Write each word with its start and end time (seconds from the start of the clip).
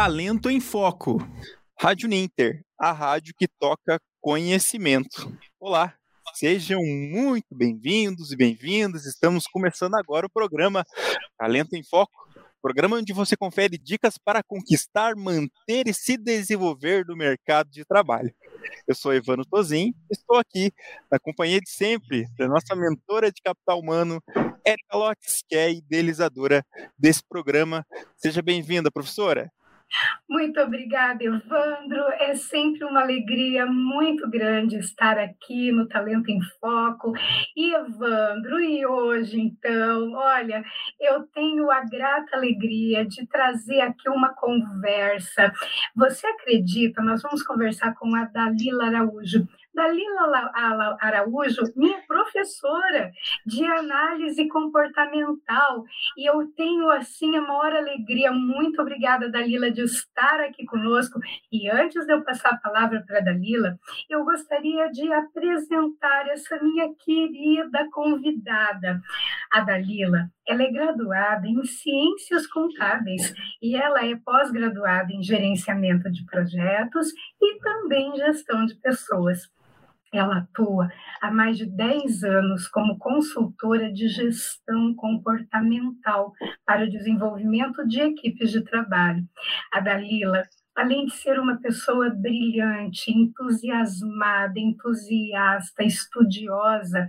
Talento 0.00 0.48
em 0.48 0.60
Foco. 0.60 1.18
Rádio 1.78 2.08
Ninter, 2.08 2.64
a 2.80 2.90
rádio 2.90 3.34
que 3.36 3.46
toca 3.46 4.00
conhecimento. 4.18 5.30
Olá, 5.60 5.94
sejam 6.32 6.80
muito 6.82 7.54
bem-vindos 7.54 8.32
e 8.32 8.36
bem-vindas. 8.36 9.04
Estamos 9.04 9.46
começando 9.46 9.96
agora 9.96 10.24
o 10.24 10.30
programa 10.30 10.86
Talento 11.36 11.74
em 11.74 11.84
Foco, 11.84 12.26
programa 12.62 12.96
onde 12.96 13.12
você 13.12 13.36
confere 13.36 13.76
dicas 13.76 14.16
para 14.16 14.42
conquistar, 14.42 15.14
manter 15.14 15.86
e 15.86 15.92
se 15.92 16.16
desenvolver 16.16 17.04
no 17.06 17.14
mercado 17.14 17.68
de 17.68 17.84
trabalho. 17.84 18.34
Eu 18.88 18.94
sou 18.94 19.14
Ivano 19.14 19.44
Tozin, 19.44 19.92
estou 20.10 20.38
aqui 20.38 20.72
na 21.12 21.18
companhia 21.18 21.60
de 21.60 21.68
sempre 21.68 22.26
da 22.38 22.48
nossa 22.48 22.74
mentora 22.74 23.30
de 23.30 23.42
capital 23.42 23.78
humano, 23.78 24.18
Erika 24.64 24.96
Lotz, 24.96 25.42
que 25.46 25.54
é 25.54 25.64
a 25.64 25.70
idealizadora 25.70 26.64
desse 26.98 27.22
programa. 27.28 27.84
Seja 28.16 28.40
bem-vinda, 28.40 28.90
professora. 28.90 29.52
Muito 30.28 30.60
obrigada, 30.60 31.24
Evandro. 31.24 32.04
É 32.18 32.34
sempre 32.34 32.84
uma 32.84 33.00
alegria 33.00 33.66
muito 33.66 34.28
grande 34.28 34.76
estar 34.76 35.18
aqui 35.18 35.72
no 35.72 35.88
Talento 35.88 36.30
em 36.30 36.40
Foco. 36.60 37.12
E, 37.56 37.74
Evandro, 37.74 38.60
e 38.60 38.86
hoje, 38.86 39.40
então, 39.40 40.12
olha, 40.12 40.64
eu 41.00 41.24
tenho 41.34 41.70
a 41.70 41.80
grata 41.84 42.36
alegria 42.36 43.04
de 43.04 43.26
trazer 43.26 43.80
aqui 43.80 44.08
uma 44.08 44.34
conversa. 44.34 45.52
Você 45.96 46.26
acredita? 46.26 47.02
Nós 47.02 47.22
vamos 47.22 47.42
conversar 47.42 47.94
com 47.94 48.14
a 48.14 48.24
Dalila 48.24 48.86
Araújo. 48.86 49.48
Dalila 49.74 50.50
Araújo, 51.00 51.62
minha 51.76 52.00
professora 52.06 53.12
de 53.46 53.64
análise 53.64 54.48
comportamental, 54.48 55.84
e 56.16 56.28
eu 56.28 56.46
tenho 56.56 56.90
assim 56.90 57.36
a 57.36 57.40
maior 57.40 57.72
alegria. 57.72 58.32
Muito 58.32 58.82
obrigada, 58.82 59.30
Dalila, 59.30 59.70
de 59.70 59.82
estar 59.82 60.40
aqui 60.40 60.64
conosco. 60.64 61.20
E 61.52 61.70
antes 61.70 62.04
de 62.04 62.12
eu 62.12 62.22
passar 62.22 62.50
a 62.50 62.58
palavra 62.58 63.02
para 63.06 63.18
a 63.18 63.22
Dalila, 63.22 63.78
eu 64.08 64.24
gostaria 64.24 64.90
de 64.90 65.12
apresentar 65.12 66.28
essa 66.28 66.60
minha 66.62 66.92
querida 66.94 67.88
convidada, 67.92 69.00
a 69.52 69.60
Dalila. 69.60 70.30
Ela 70.46 70.64
é 70.64 70.70
graduada 70.70 71.46
em 71.46 71.64
Ciências 71.64 72.46
Contábeis 72.46 73.32
e 73.62 73.76
ela 73.76 74.04
é 74.04 74.16
pós-graduada 74.16 75.12
em 75.12 75.22
Gerenciamento 75.22 76.10
de 76.10 76.24
Projetos 76.26 77.12
e 77.40 77.58
também 77.60 78.16
Gestão 78.16 78.66
de 78.66 78.74
Pessoas. 78.74 79.48
Ela 80.12 80.38
atua 80.38 80.90
há 81.20 81.30
mais 81.30 81.56
de 81.56 81.66
10 81.66 82.24
anos 82.24 82.66
como 82.66 82.98
consultora 82.98 83.92
de 83.92 84.08
gestão 84.08 84.94
comportamental 84.94 86.32
para 86.66 86.84
o 86.84 86.90
desenvolvimento 86.90 87.86
de 87.86 88.00
equipes 88.00 88.50
de 88.50 88.62
trabalho. 88.62 89.24
A 89.72 89.80
Dalila 89.80 90.42
além 90.76 91.06
de 91.06 91.14
ser 91.14 91.38
uma 91.38 91.56
pessoa 91.56 92.10
brilhante, 92.10 93.10
entusiasmada, 93.10 94.58
entusiasta, 94.58 95.82
estudiosa, 95.82 97.08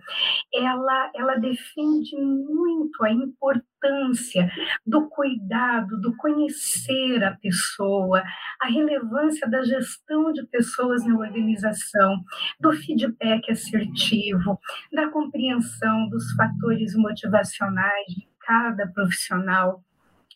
ela, 0.54 1.12
ela 1.16 1.36
defende 1.36 2.16
muito 2.18 3.04
a 3.04 3.12
importância 3.12 4.52
do 4.86 5.08
cuidado, 5.10 6.00
do 6.00 6.16
conhecer 6.18 7.24
a 7.24 7.36
pessoa, 7.38 8.24
a 8.60 8.68
relevância 8.68 9.50
da 9.50 9.64
gestão 9.64 10.32
de 10.34 10.46
pessoas 10.48 11.06
na 11.06 11.16
organização, 11.16 12.24
do 12.60 12.72
feedback 12.74 13.52
assertivo, 13.52 14.60
da 14.92 15.10
compreensão 15.10 16.10
dos 16.10 16.32
fatores 16.34 16.96
motivacionais 16.96 18.08
de 18.08 18.28
cada 18.40 18.88
profissional 18.88 19.84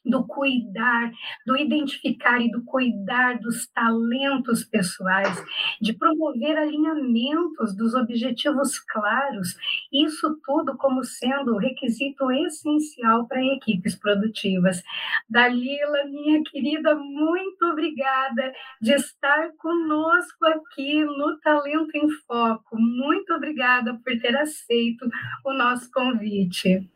do 0.05 0.23
cuidar, 0.25 1.11
do 1.45 1.57
identificar 1.57 2.39
e 2.39 2.51
do 2.51 2.63
cuidar 2.63 3.39
dos 3.39 3.67
talentos 3.67 4.63
pessoais, 4.63 5.43
de 5.81 5.93
promover 5.93 6.57
alinhamentos 6.57 7.75
dos 7.75 7.93
objetivos 7.95 8.79
claros, 8.79 9.55
isso 9.91 10.39
tudo 10.45 10.77
como 10.77 11.03
sendo 11.03 11.57
requisito 11.57 12.31
essencial 12.31 13.27
para 13.27 13.43
equipes 13.43 13.95
produtivas. 13.95 14.83
Dalila, 15.29 16.05
minha 16.05 16.43
querida, 16.43 16.95
muito 16.95 17.65
obrigada 17.65 18.53
de 18.81 18.93
estar 18.93 19.51
conosco 19.57 20.45
aqui 20.45 21.03
no 21.03 21.39
Talento 21.39 21.95
em 21.95 22.09
Foco. 22.27 22.77
Muito 22.77 23.33
obrigada 23.33 23.93
por 24.03 24.19
ter 24.19 24.35
aceito 24.37 25.09
o 25.43 25.53
nosso 25.53 25.89
convite. 25.91 26.87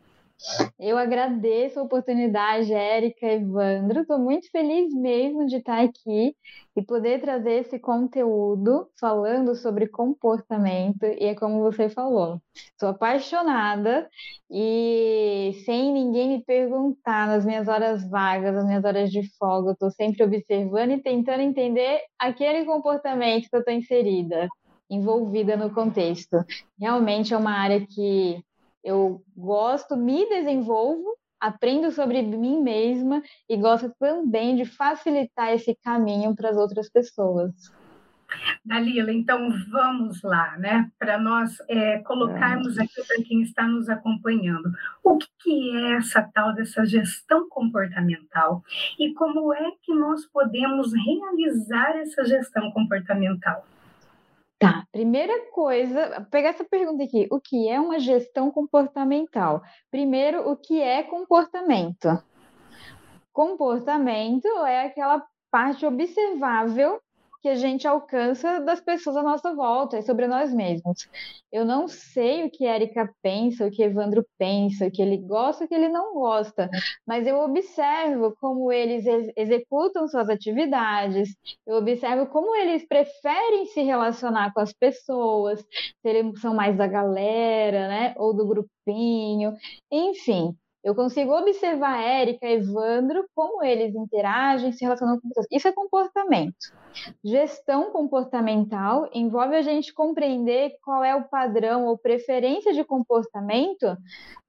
Eu 0.80 0.98
agradeço 0.98 1.80
a 1.80 1.84
oportunidade, 1.84 2.74
Érica, 2.74 3.28
Evandro. 3.28 4.02
Estou 4.02 4.18
muito 4.18 4.50
feliz 4.50 4.94
mesmo 4.94 5.46
de 5.46 5.58
estar 5.58 5.84
aqui 5.84 6.34
e 6.76 6.82
poder 6.82 7.20
trazer 7.20 7.60
esse 7.60 7.78
conteúdo 7.78 8.88
falando 8.98 9.54
sobre 9.56 9.88
comportamento. 9.88 11.04
E 11.04 11.26
é 11.26 11.36
como 11.36 11.62
você 11.62 11.90
falou, 11.90 12.42
sou 12.80 12.90
apaixonada 12.90 14.10
e 14.50 15.62
sem 15.66 15.92
ninguém 15.92 16.30
me 16.30 16.44
perguntar 16.46 17.28
nas 17.28 17.46
minhas 17.46 17.68
horas 17.68 18.10
vagas, 18.10 18.56
nas 18.56 18.66
minhas 18.66 18.86
horas 18.86 19.12
de 19.12 19.22
folga, 19.38 19.74
estou 19.74 19.92
sempre 19.92 20.24
observando 20.24 20.92
e 20.92 21.02
tentando 21.02 21.42
entender 21.42 22.00
aquele 22.18 22.64
comportamento 22.64 23.50
que 23.50 23.56
eu 23.56 23.60
estou 23.60 23.74
inserida, 23.74 24.48
envolvida 24.90 25.58
no 25.58 25.70
contexto. 25.74 26.38
Realmente 26.80 27.34
é 27.34 27.38
uma 27.38 27.52
área 27.52 27.86
que 27.86 28.42
eu 28.84 29.24
gosto, 29.36 29.96
me 29.96 30.28
desenvolvo, 30.28 31.18
aprendo 31.40 31.92
sobre 31.92 32.22
mim 32.22 32.62
mesma 32.62 33.22
e 33.48 33.56
gosto 33.58 33.94
também 34.00 34.56
de 34.56 34.66
facilitar 34.66 35.54
esse 35.54 35.76
caminho 35.84 36.36
para 36.36 36.50
as 36.50 36.58
outras 36.58 36.90
pessoas. 36.90 37.54
Dalila, 38.64 39.12
então 39.12 39.50
vamos 39.72 40.22
lá, 40.22 40.56
né? 40.58 40.90
Para 41.00 41.18
nós 41.18 41.58
é, 41.68 41.98
colocarmos 42.00 42.78
aqui 42.78 43.04
para 43.08 43.24
quem 43.24 43.42
está 43.42 43.68
nos 43.68 43.90
acompanhando. 43.90 44.72
O 45.04 45.18
que, 45.18 45.28
que 45.40 45.78
é 45.78 45.94
essa 45.94 46.22
tal 46.34 46.54
dessa 46.54 46.86
gestão 46.86 47.50
comportamental 47.50 48.64
e 49.00 49.14
como 49.14 49.54
é 49.54 49.72
que 49.82 49.94
nós 49.94 50.26
podemos 50.28 50.94
realizar 50.94 51.98
essa 51.98 52.24
gestão 52.26 52.72
comportamental? 52.72 53.66
Tá, 54.59 54.84
primeira 54.92 55.50
coisa, 55.52 56.28
pegar 56.30 56.50
essa 56.50 56.66
pergunta 56.66 57.02
aqui, 57.02 57.30
o 57.31 57.40
que 57.40 57.70
é 57.70 57.80
uma 57.80 57.97
gestão 57.97 58.52
comportamental? 58.52 59.62
Primeiro, 59.90 60.50
o 60.52 60.58
que 60.58 60.81
é 60.81 61.02
comportamento? 61.02 62.22
Comportamento 63.31 64.48
é 64.66 64.86
aquela 64.86 65.25
parte 65.50 65.86
observável 65.86 67.00
que 67.42 67.48
a 67.48 67.56
gente 67.56 67.88
alcança 67.88 68.60
das 68.60 68.82
pessoas 68.82 69.16
à 69.16 69.24
nossa 69.24 69.54
volta, 69.56 69.98
é 69.98 70.02
sobre 70.02 70.28
nós 70.28 70.54
mesmos. 70.54 71.08
Eu 71.52 71.66
não 71.66 71.88
sei 71.88 72.44
o 72.44 72.52
que 72.52 72.66
Erika 72.66 73.10
pensa, 73.22 73.66
o 73.66 73.72
que 73.72 73.82
Evandro 73.82 74.26
pensa, 74.38 74.88
o 74.88 74.92
que 74.92 75.02
ele 75.02 75.18
gosta, 75.18 75.64
o 75.64 75.68
que 75.68 75.74
ele 75.74 75.90
não 75.90 76.14
gosta, 76.14 76.70
mas 77.08 77.26
eu 77.26 77.40
observo 77.40 78.36
como 78.40 78.72
eles 78.72 79.06
ex 79.06 79.32
executam 79.36 80.08
suas 80.08 80.30
atividades, 80.30 81.36
eu 81.66 81.78
observo 81.78 82.28
como 82.28 82.56
eles 82.56 82.86
preferem 82.88 83.66
se 83.68 83.82
relacionar 83.82 84.54
com 84.54 84.60
as 84.60 84.74
pessoas, 84.74 85.60
se 85.62 86.10
eles 86.10 86.40
são 86.42 86.54
mais 86.54 86.78
da 86.78 86.88
galera, 86.88 87.88
né, 87.88 88.14
ou 88.18 88.34
do 88.34 88.46
grupinho, 88.48 89.56
enfim. 89.92 90.56
Eu 90.82 90.96
consigo 90.96 91.34
observar 91.38 92.02
Érica, 92.02 92.48
Evandro, 92.48 93.26
como 93.36 93.62
eles 93.64 93.94
interagem, 93.94 94.72
se 94.72 94.86
relacionam 94.86 95.20
com 95.20 95.28
pessoas. 95.28 95.48
Isso 95.52 95.68
é 95.68 95.74
comportamento. 95.74 96.56
Gestão 97.24 97.92
comportamental 97.92 99.10
envolve 99.14 99.56
a 99.56 99.62
gente 99.62 99.94
compreender 99.94 100.72
qual 100.82 101.04
é 101.04 101.14
o 101.14 101.28
padrão 101.28 101.86
ou 101.86 101.98
preferência 101.98 102.74
de 102.74 102.86
comportamento 102.86 103.98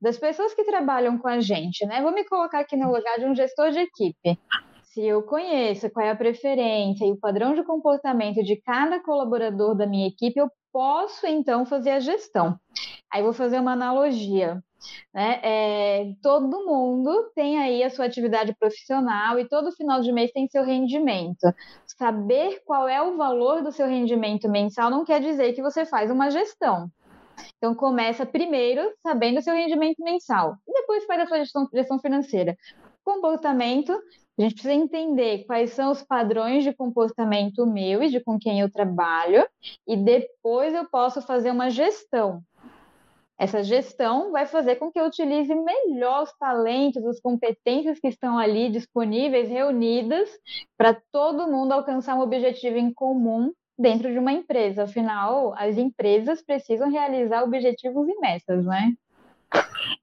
das 0.01 0.19
pessoas 0.19 0.55
que 0.55 0.65
trabalham 0.65 1.19
com 1.19 1.27
a 1.27 1.41
gente, 1.41 1.85
né? 1.85 2.01
Vou 2.01 2.13
me 2.13 2.25
colocar 2.25 2.61
aqui 2.61 2.77
no 2.77 2.93
lugar 2.93 3.19
de 3.19 3.27
um 3.27 3.35
gestor 3.35 3.73
de 3.73 3.81
equipe. 3.81 4.39
Se 4.85 5.05
eu 5.05 5.23
conheço 5.23 5.91
qual 5.91 6.07
é 6.07 6.11
a 6.11 6.17
preferência 6.17 7.05
e 7.05 7.13
o 7.13 7.19
padrão 7.19 7.55
de 7.55 7.65
comportamento 7.65 8.43
de 8.43 8.57
cada 8.61 9.01
colaborador 9.01 9.77
da 9.77 9.87
minha 9.87 10.07
equipe, 10.07 10.39
eu 10.39 10.49
posso 10.73 11.27
então 11.27 11.67
fazer 11.67 11.91
a 11.91 12.01
gestão. 12.01 12.57
Aí 13.13 13.23
vou 13.23 13.33
fazer 13.33 13.59
uma 13.59 13.73
analogia. 13.73 14.63
Né? 15.13 15.41
É, 15.43 16.13
todo 16.23 16.67
mundo 16.67 17.31
tem 17.35 17.59
aí 17.59 17.83
a 17.83 17.91
sua 17.91 18.05
atividade 18.05 18.55
profissional 18.59 19.39
e 19.39 19.49
todo 19.49 19.73
final 19.73 20.01
de 20.01 20.13
mês 20.13 20.33
tem 20.33 20.49
seu 20.49 20.65
rendimento. 20.65 21.53
Saber 21.99 22.63
qual 22.65 22.89
é 22.89 23.01
o 23.03 23.17
valor 23.17 23.63
do 23.63 23.73
seu 23.73 23.87
rendimento 23.87 24.49
mensal 24.49 24.91
não 24.91 25.05
quer 25.05 25.21
dizer 25.21 25.53
que 25.53 25.63
você 25.63 25.85
faz 25.85 26.11
uma 26.11 26.31
gestão. 26.31 26.91
Então 27.57 27.75
começa 27.75 28.27
primeiro 28.27 28.93
sabendo 29.03 29.39
o 29.39 29.43
seu 29.43 29.55
rendimento 29.55 30.03
mensal 30.03 30.57
e 30.67 30.73
depois 30.73 31.05
faz 31.05 31.23
a 31.23 31.27
sua 31.27 31.39
gestão, 31.39 31.69
gestão 31.73 31.99
financeira. 31.99 32.57
Comportamento, 33.05 33.93
a 34.39 34.43
gente 34.43 34.55
precisa 34.55 34.75
entender 34.75 35.45
quais 35.45 35.71
são 35.71 35.91
os 35.91 36.03
padrões 36.03 36.65
de 36.65 36.73
comportamento 36.73 37.67
meu 37.67 38.03
e 38.03 38.09
de 38.09 38.21
com 38.21 38.39
quem 38.39 38.61
eu 38.61 38.71
trabalho, 38.71 39.47
e 39.87 39.97
depois 39.97 40.73
eu 40.75 40.89
posso 40.89 41.21
fazer 41.23 41.51
uma 41.51 41.71
gestão 41.71 42.43
Essa 43.41 43.63
gestão 43.63 44.33
vai 44.33 44.45
fazer 44.45 44.77
com 44.77 44.93
que 44.93 45.01
eu 45.01 45.07
utilize 45.07 45.55
melhor 45.55 46.25
os 46.25 46.33
talentos, 46.37 47.03
as 47.07 47.19
competências 47.19 47.99
que 47.99 48.09
estão 48.09 48.39
ali 48.39 48.69
disponíveis, 48.69 49.49
reunidas, 49.49 50.29
para 50.77 51.01
todo 51.11 51.51
mundo 51.51 51.73
alcançar 51.73 52.17
um 52.17 52.21
objetivo 52.21 52.77
em 52.77 52.93
comum 52.93 53.51
dentro 53.79 54.13
de 54.13 54.19
uma 54.19 54.31
empresa. 54.31 54.83
Afinal, 54.83 55.55
as 55.57 55.79
empresas 55.79 56.43
precisam 56.43 56.91
realizar 56.91 57.43
objetivos 57.43 58.07
e 58.07 58.21
metas, 58.21 58.63
né? 58.67 58.93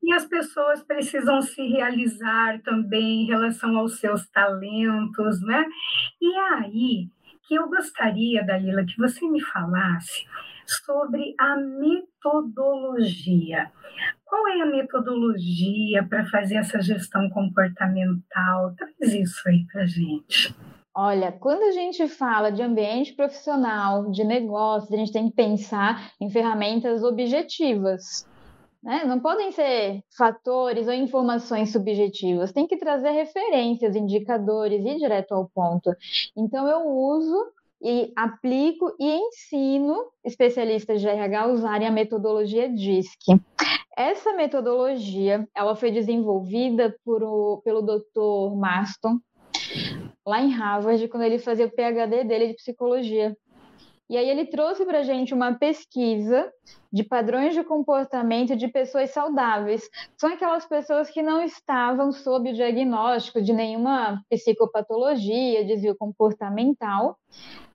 E 0.01 0.11
as 0.13 0.25
pessoas 0.25 0.81
precisam 0.81 1.39
se 1.43 1.61
realizar 1.67 2.59
também 2.63 3.21
em 3.21 3.27
relação 3.27 3.77
aos 3.77 3.99
seus 3.99 4.27
talentos, 4.29 5.39
né? 5.43 5.63
E 6.19 6.35
aí 6.55 7.07
que 7.47 7.53
eu 7.53 7.69
gostaria, 7.69 8.43
Dalila, 8.43 8.83
que 8.83 8.97
você 8.97 9.25
me 9.27 9.41
falasse 9.41 10.25
sobre 10.67 11.33
a 11.39 11.57
metodologia. 11.57 13.71
Qual 14.25 14.47
é 14.49 14.61
a 14.61 14.65
metodologia 14.65 16.03
para 16.07 16.25
fazer 16.25 16.57
essa 16.57 16.81
gestão 16.81 17.29
comportamental? 17.29 18.75
Traz 18.75 19.13
isso 19.13 19.47
aí 19.47 19.65
para 19.71 19.85
gente. 19.85 20.53
Olha, 20.99 21.31
quando 21.31 21.61
a 21.61 21.71
gente 21.71 22.07
fala 22.07 22.51
de 22.51 22.61
ambiente 22.61 23.13
profissional, 23.13 24.09
de 24.09 24.23
negócio, 24.23 24.93
a 24.93 24.97
gente 24.97 25.11
tem 25.11 25.29
que 25.29 25.35
pensar 25.35 26.11
em 26.19 26.29
ferramentas 26.29 27.03
objetivas. 27.03 28.27
Né? 28.83 29.03
Não 29.05 29.19
podem 29.19 29.51
ser 29.51 30.01
fatores 30.17 30.87
ou 30.87 30.93
informações 30.93 31.71
subjetivas, 31.71 32.51
tem 32.51 32.65
que 32.65 32.77
trazer 32.77 33.11
referências, 33.11 33.95
indicadores 33.95 34.83
e 34.85 34.97
direto 34.97 35.33
ao 35.33 35.47
ponto. 35.49 35.91
Então, 36.35 36.67
eu 36.67 36.87
uso 36.87 37.45
e 37.81 38.11
aplico 38.15 38.95
e 38.99 39.05
ensino 39.05 40.05
especialistas 40.23 41.01
de 41.01 41.07
RH 41.07 41.41
a 41.41 41.47
usarem 41.47 41.87
a 41.87 41.91
metodologia 41.91 42.69
DISC. 42.69 43.39
Essa 43.95 44.33
metodologia, 44.33 45.47
ela 45.55 45.75
foi 45.75 45.91
desenvolvida 45.91 46.95
por 47.03 47.23
o, 47.23 47.61
pelo 47.63 47.81
Dr. 47.81 48.55
Marston, 48.55 49.19
lá 50.25 50.41
em 50.41 50.51
Harvard, 50.51 51.07
quando 51.07 51.23
ele 51.23 51.39
fazia 51.39 51.65
o 51.65 51.71
PhD 51.71 52.23
dele 52.23 52.47
de 52.47 52.53
psicologia. 52.55 53.35
E 54.09 54.15
aí 54.15 54.29
ele 54.29 54.45
trouxe 54.45 54.85
para 54.85 54.99
a 54.99 55.03
gente 55.03 55.33
uma 55.33 55.53
pesquisa 55.53 56.49
de 56.91 57.03
padrões 57.03 57.53
de 57.53 57.63
comportamento 57.63 58.55
de 58.55 58.69
pessoas 58.69 59.11
saudáveis. 59.11 59.89
São 60.17 60.31
aquelas 60.31 60.65
pessoas 60.65 61.09
que 61.09 61.21
não 61.21 61.43
estavam 61.43 62.11
sob 62.13 62.49
o 62.49 62.53
diagnóstico 62.53 63.41
de 63.41 63.51
nenhuma 63.51 64.23
psicopatologia, 64.29 65.65
desvio 65.65 65.95
comportamental. 65.97 67.17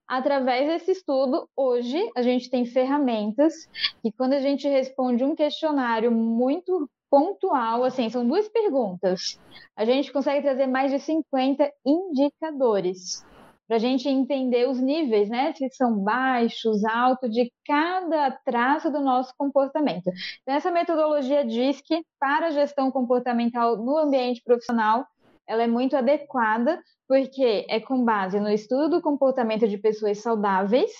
Através 0.08 0.66
desse 0.66 0.92
estudo, 0.92 1.48
hoje 1.54 1.98
a 2.16 2.22
gente 2.22 2.48
tem 2.50 2.64
ferramentas 2.64 3.54
que, 4.02 4.10
quando 4.12 4.32
a 4.32 4.40
gente 4.40 4.66
responde 4.66 5.24
um 5.24 5.34
questionário 5.34 6.10
muito 6.10 6.88
pontual, 7.10 7.84
assim, 7.84 8.08
são 8.08 8.26
duas 8.26 8.48
perguntas, 8.48 9.38
a 9.76 9.84
gente 9.84 10.10
consegue 10.10 10.40
trazer 10.40 10.66
mais 10.66 10.90
de 10.90 10.98
50 10.98 11.70
indicadores 11.84 13.22
para 13.72 13.78
a 13.78 13.80
gente 13.80 14.06
entender 14.06 14.68
os 14.68 14.78
níveis, 14.78 15.30
né? 15.30 15.54
Se 15.54 15.66
são 15.70 15.98
baixos, 15.98 16.84
altos, 16.84 17.30
de 17.30 17.50
cada 17.64 18.30
traço 18.44 18.92
do 18.92 19.00
nosso 19.00 19.32
comportamento. 19.38 20.10
Então, 20.42 20.54
essa 20.54 20.70
metodologia 20.70 21.42
diz 21.42 21.80
que 21.80 22.04
para 22.20 22.48
a 22.48 22.50
gestão 22.50 22.90
comportamental 22.90 23.78
no 23.78 23.96
ambiente 23.96 24.42
profissional, 24.44 25.06
ela 25.48 25.62
é 25.62 25.66
muito 25.66 25.96
adequada, 25.96 26.78
porque 27.12 27.66
é 27.68 27.78
com 27.78 28.02
base 28.02 28.40
no 28.40 28.48
estudo 28.48 28.88
do 28.88 29.02
comportamento 29.02 29.68
de 29.68 29.76
pessoas 29.76 30.22
saudáveis, 30.22 30.90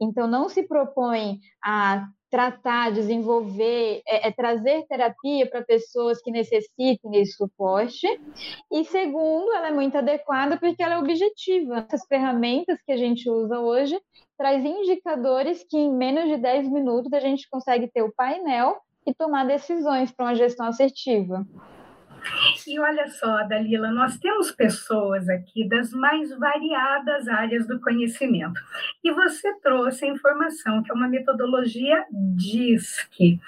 então 0.00 0.26
não 0.26 0.48
se 0.48 0.64
propõe 0.64 1.38
a 1.64 2.08
tratar, 2.28 2.90
desenvolver, 2.90 4.02
é, 4.04 4.26
é 4.26 4.32
trazer 4.32 4.84
terapia 4.88 5.48
para 5.48 5.62
pessoas 5.62 6.20
que 6.20 6.32
necessitem 6.32 7.08
desse 7.12 7.34
suporte. 7.34 8.04
E 8.68 8.84
segundo, 8.84 9.52
ela 9.52 9.68
é 9.68 9.72
muito 9.72 9.96
adequada 9.96 10.58
porque 10.58 10.82
ela 10.82 10.94
é 10.94 10.98
objetiva. 10.98 11.86
Essas 11.86 12.04
ferramentas 12.04 12.76
que 12.84 12.90
a 12.90 12.96
gente 12.96 13.30
usa 13.30 13.60
hoje 13.60 13.96
traz 14.36 14.64
indicadores 14.64 15.64
que 15.70 15.78
em 15.78 15.94
menos 15.94 16.28
de 16.28 16.36
10 16.36 16.68
minutos 16.68 17.12
a 17.12 17.20
gente 17.20 17.48
consegue 17.48 17.86
ter 17.86 18.02
o 18.02 18.12
painel 18.12 18.76
e 19.06 19.14
tomar 19.14 19.46
decisões 19.46 20.10
para 20.10 20.26
uma 20.26 20.34
gestão 20.34 20.66
assertiva. 20.66 21.46
E 22.66 22.78
olha 22.78 23.08
só, 23.08 23.42
Dalila, 23.44 23.90
nós 23.90 24.18
temos 24.18 24.50
pessoas 24.50 25.28
aqui 25.28 25.68
das 25.68 25.92
mais 25.92 26.30
variadas 26.38 27.28
áreas 27.28 27.66
do 27.66 27.80
conhecimento. 27.80 28.60
E 29.02 29.12
você 29.12 29.52
trouxe 29.60 30.04
a 30.04 30.08
informação, 30.08 30.82
que 30.82 30.90
é 30.90 30.94
uma 30.94 31.08
metodologia 31.08 32.04
DISC. 32.10 33.40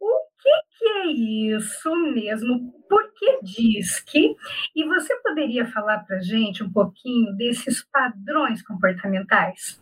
O 0.00 0.26
que, 0.42 0.78
que 0.78 0.84
é 0.88 1.06
isso 1.06 1.94
mesmo? 2.12 2.72
Por 2.88 3.12
que 3.12 3.40
DISC? 3.42 4.36
E 4.74 4.84
você 4.84 5.14
poderia 5.22 5.66
falar 5.66 6.00
para 6.00 6.20
gente 6.20 6.62
um 6.64 6.72
pouquinho 6.72 7.36
desses 7.36 7.84
padrões 7.84 8.62
comportamentais? 8.62 9.80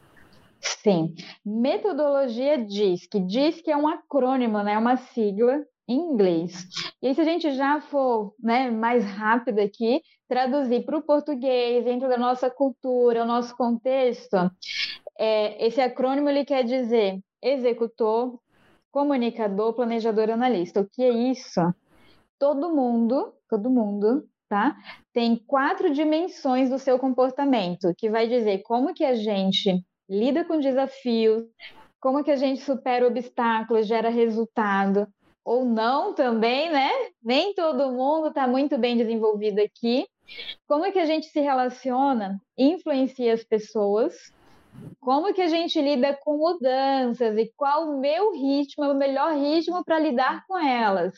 Sim, 0.60 1.14
metodologia 1.44 2.58
DISC. 2.58 3.20
DISC 3.20 3.68
é 3.68 3.76
um 3.76 3.86
acrônimo, 3.86 4.62
né? 4.62 4.76
uma 4.76 4.96
sigla 4.96 5.64
em 5.88 5.96
inglês. 5.96 6.66
E 7.02 7.08
aí, 7.08 7.14
se 7.14 7.20
a 7.20 7.24
gente 7.24 7.52
já 7.54 7.80
for 7.80 8.34
né, 8.38 8.70
mais 8.70 9.04
rápido 9.04 9.58
aqui, 9.60 10.02
traduzir 10.28 10.84
para 10.84 10.98
o 10.98 11.02
português, 11.02 11.84
dentro 11.84 12.08
da 12.08 12.18
nossa 12.18 12.50
cultura, 12.50 13.22
o 13.22 13.26
nosso 13.26 13.56
contexto, 13.56 14.36
é, 15.18 15.66
esse 15.66 15.80
acrônimo 15.80 16.28
ele 16.28 16.44
quer 16.44 16.62
dizer 16.62 17.18
executor, 17.42 18.38
comunicador, 18.90 19.72
planejador, 19.74 20.30
analista. 20.30 20.80
O 20.80 20.88
que 20.88 21.02
é 21.02 21.10
isso? 21.10 21.60
Todo 22.38 22.74
mundo, 22.74 23.32
todo 23.48 23.70
mundo, 23.70 24.28
tá? 24.48 24.76
Tem 25.12 25.36
quatro 25.36 25.90
dimensões 25.90 26.68
do 26.68 26.78
seu 26.78 26.98
comportamento, 26.98 27.94
que 27.96 28.10
vai 28.10 28.28
dizer 28.28 28.62
como 28.62 28.94
que 28.94 29.04
a 29.04 29.14
gente 29.14 29.84
lida 30.08 30.44
com 30.44 30.58
desafios, 30.58 31.44
como 32.00 32.22
que 32.22 32.30
a 32.30 32.36
gente 32.36 32.60
supera 32.60 33.06
obstáculos, 33.06 33.86
gera 33.86 34.08
resultado, 34.08 35.06
ou 35.48 35.64
não 35.64 36.12
também, 36.12 36.70
né? 36.70 36.90
Nem 37.22 37.54
todo 37.54 37.90
mundo 37.90 38.28
está 38.28 38.46
muito 38.46 38.76
bem 38.76 38.98
desenvolvido 38.98 39.60
aqui. 39.60 40.06
Como 40.66 40.84
é 40.84 40.92
que 40.92 40.98
a 40.98 41.06
gente 41.06 41.28
se 41.28 41.40
relaciona, 41.40 42.38
influencia 42.58 43.32
as 43.32 43.42
pessoas? 43.42 44.14
Como 45.00 45.32
que 45.32 45.40
a 45.40 45.46
gente 45.46 45.80
lida 45.80 46.12
com 46.22 46.36
mudanças 46.36 47.34
e 47.38 47.50
qual 47.56 47.88
o 47.88 47.98
meu 47.98 48.32
ritmo, 48.34 48.84
o 48.84 48.94
melhor 48.94 49.32
ritmo 49.38 49.82
para 49.82 49.98
lidar 49.98 50.44
com 50.46 50.58
elas? 50.58 51.14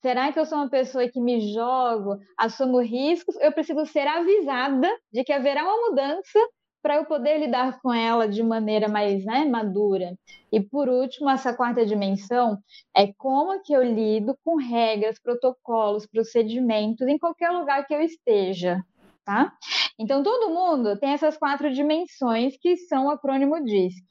Será 0.00 0.32
que 0.32 0.38
eu 0.38 0.46
sou 0.46 0.56
uma 0.56 0.70
pessoa 0.70 1.06
que 1.10 1.20
me 1.20 1.52
jogo, 1.52 2.16
assumo 2.38 2.80
riscos? 2.80 3.36
Eu 3.42 3.52
preciso 3.52 3.84
ser 3.84 4.06
avisada 4.06 4.88
de 5.12 5.22
que 5.22 5.34
haverá 5.34 5.62
uma 5.62 5.90
mudança 5.90 6.38
para 6.86 6.94
eu 6.94 7.04
poder 7.04 7.38
lidar 7.38 7.80
com 7.80 7.92
ela 7.92 8.28
de 8.28 8.44
maneira 8.44 8.88
mais 8.88 9.24
né, 9.24 9.44
madura. 9.44 10.16
E 10.52 10.60
por 10.60 10.88
último, 10.88 11.28
essa 11.28 11.52
quarta 11.52 11.84
dimensão 11.84 12.58
é 12.96 13.12
como 13.18 13.60
que 13.60 13.72
eu 13.72 13.82
lido 13.82 14.38
com 14.44 14.54
regras, 14.54 15.18
protocolos, 15.18 16.06
procedimentos 16.06 17.08
em 17.08 17.18
qualquer 17.18 17.50
lugar 17.50 17.84
que 17.88 17.92
eu 17.92 18.00
esteja. 18.00 18.80
Tá? 19.24 19.52
Então, 19.98 20.22
todo 20.22 20.54
mundo 20.54 20.96
tem 20.96 21.10
essas 21.10 21.36
quatro 21.36 21.72
dimensões 21.72 22.56
que 22.56 22.76
são 22.76 23.06
o 23.06 23.10
acrônimo 23.10 23.64
DISC. 23.64 24.06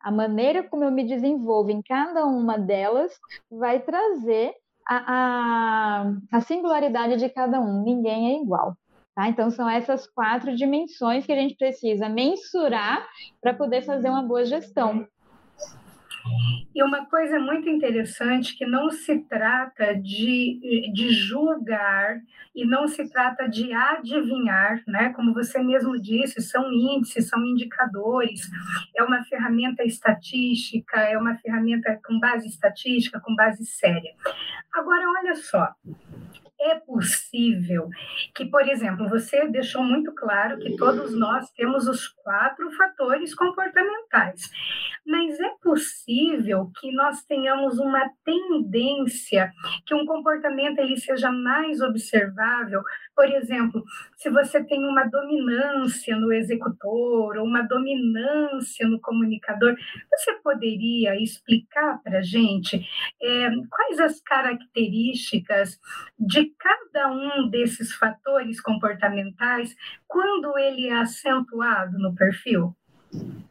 A 0.00 0.10
maneira 0.10 0.62
como 0.62 0.82
eu 0.82 0.90
me 0.90 1.04
desenvolvo 1.04 1.70
em 1.70 1.82
cada 1.82 2.24
uma 2.24 2.56
delas 2.56 3.12
vai 3.50 3.80
trazer 3.80 4.54
a, 4.88 6.04
a, 6.06 6.12
a 6.32 6.40
singularidade 6.40 7.18
de 7.18 7.28
cada 7.28 7.60
um. 7.60 7.82
Ninguém 7.82 8.30
é 8.34 8.42
igual. 8.42 8.74
Tá? 9.14 9.28
Então, 9.28 9.50
são 9.50 9.68
essas 9.68 10.06
quatro 10.06 10.54
dimensões 10.56 11.24
que 11.24 11.32
a 11.32 11.36
gente 11.36 11.56
precisa 11.56 12.08
mensurar 12.08 13.06
para 13.40 13.54
poder 13.54 13.82
fazer 13.82 14.08
uma 14.08 14.22
boa 14.22 14.44
gestão. 14.44 15.06
E 16.74 16.82
uma 16.82 17.06
coisa 17.06 17.38
muito 17.38 17.68
interessante 17.68 18.56
que 18.56 18.66
não 18.66 18.90
se 18.90 19.20
trata 19.28 19.94
de, 19.94 20.90
de 20.92 21.10
julgar 21.10 22.18
e 22.54 22.64
não 22.64 22.88
se 22.88 23.08
trata 23.10 23.46
de 23.46 23.72
adivinhar, 23.72 24.82
né? 24.86 25.12
Como 25.12 25.34
você 25.34 25.62
mesmo 25.62 26.00
disse, 26.00 26.40
são 26.40 26.72
índices, 26.72 27.28
são 27.28 27.44
indicadores, 27.44 28.50
é 28.96 29.02
uma 29.04 29.22
ferramenta 29.24 29.84
estatística, 29.84 30.98
é 30.98 31.16
uma 31.18 31.36
ferramenta 31.36 32.00
com 32.04 32.18
base 32.18 32.48
estatística, 32.48 33.20
com 33.20 33.36
base 33.36 33.64
séria. 33.66 34.12
Agora, 34.72 35.04
olha 35.20 35.34
só, 35.36 35.68
é 36.60 36.76
possível 36.80 37.88
que, 38.34 38.46
por 38.46 38.66
exemplo, 38.68 39.08
você 39.08 39.46
deixou 39.48 39.82
muito 39.82 40.12
claro 40.14 40.58
que 40.58 40.76
todos 40.76 41.16
nós 41.18 41.50
temos 41.52 41.86
os 41.86 42.08
quatro 42.08 42.70
fatores 42.72 43.34
comportamentais, 43.34 44.50
mas 45.06 45.38
é 45.40 45.50
possível 45.62 46.70
que 46.80 46.92
nós 46.92 47.24
tenhamos 47.24 47.78
uma 47.78 48.08
tendência 48.24 49.52
que 49.86 49.94
um 49.94 50.06
comportamento 50.06 50.78
ele 50.78 50.96
seja 50.96 51.30
mais 51.30 51.80
observável. 51.80 52.82
Por 53.14 53.28
exemplo, 53.30 53.84
se 54.16 54.28
você 54.28 54.62
tem 54.64 54.84
uma 54.84 55.04
dominância 55.04 56.16
no 56.16 56.32
executor 56.32 57.36
ou 57.36 57.44
uma 57.44 57.62
dominância 57.62 58.86
no 58.88 59.00
comunicador, 59.00 59.76
você 60.10 60.32
poderia 60.42 61.14
explicar 61.22 62.00
para 62.02 62.18
a 62.18 62.22
gente 62.22 62.84
é, 63.22 63.48
quais 63.70 64.00
as 64.00 64.20
características 64.20 65.78
de 66.18 66.52
cada 66.58 67.12
um 67.12 67.48
desses 67.48 67.92
fatores 67.94 68.60
comportamentais 68.60 69.76
quando 70.08 70.58
ele 70.58 70.88
é 70.88 70.94
acentuado 70.94 71.98
no 71.98 72.14
perfil? 72.14 72.74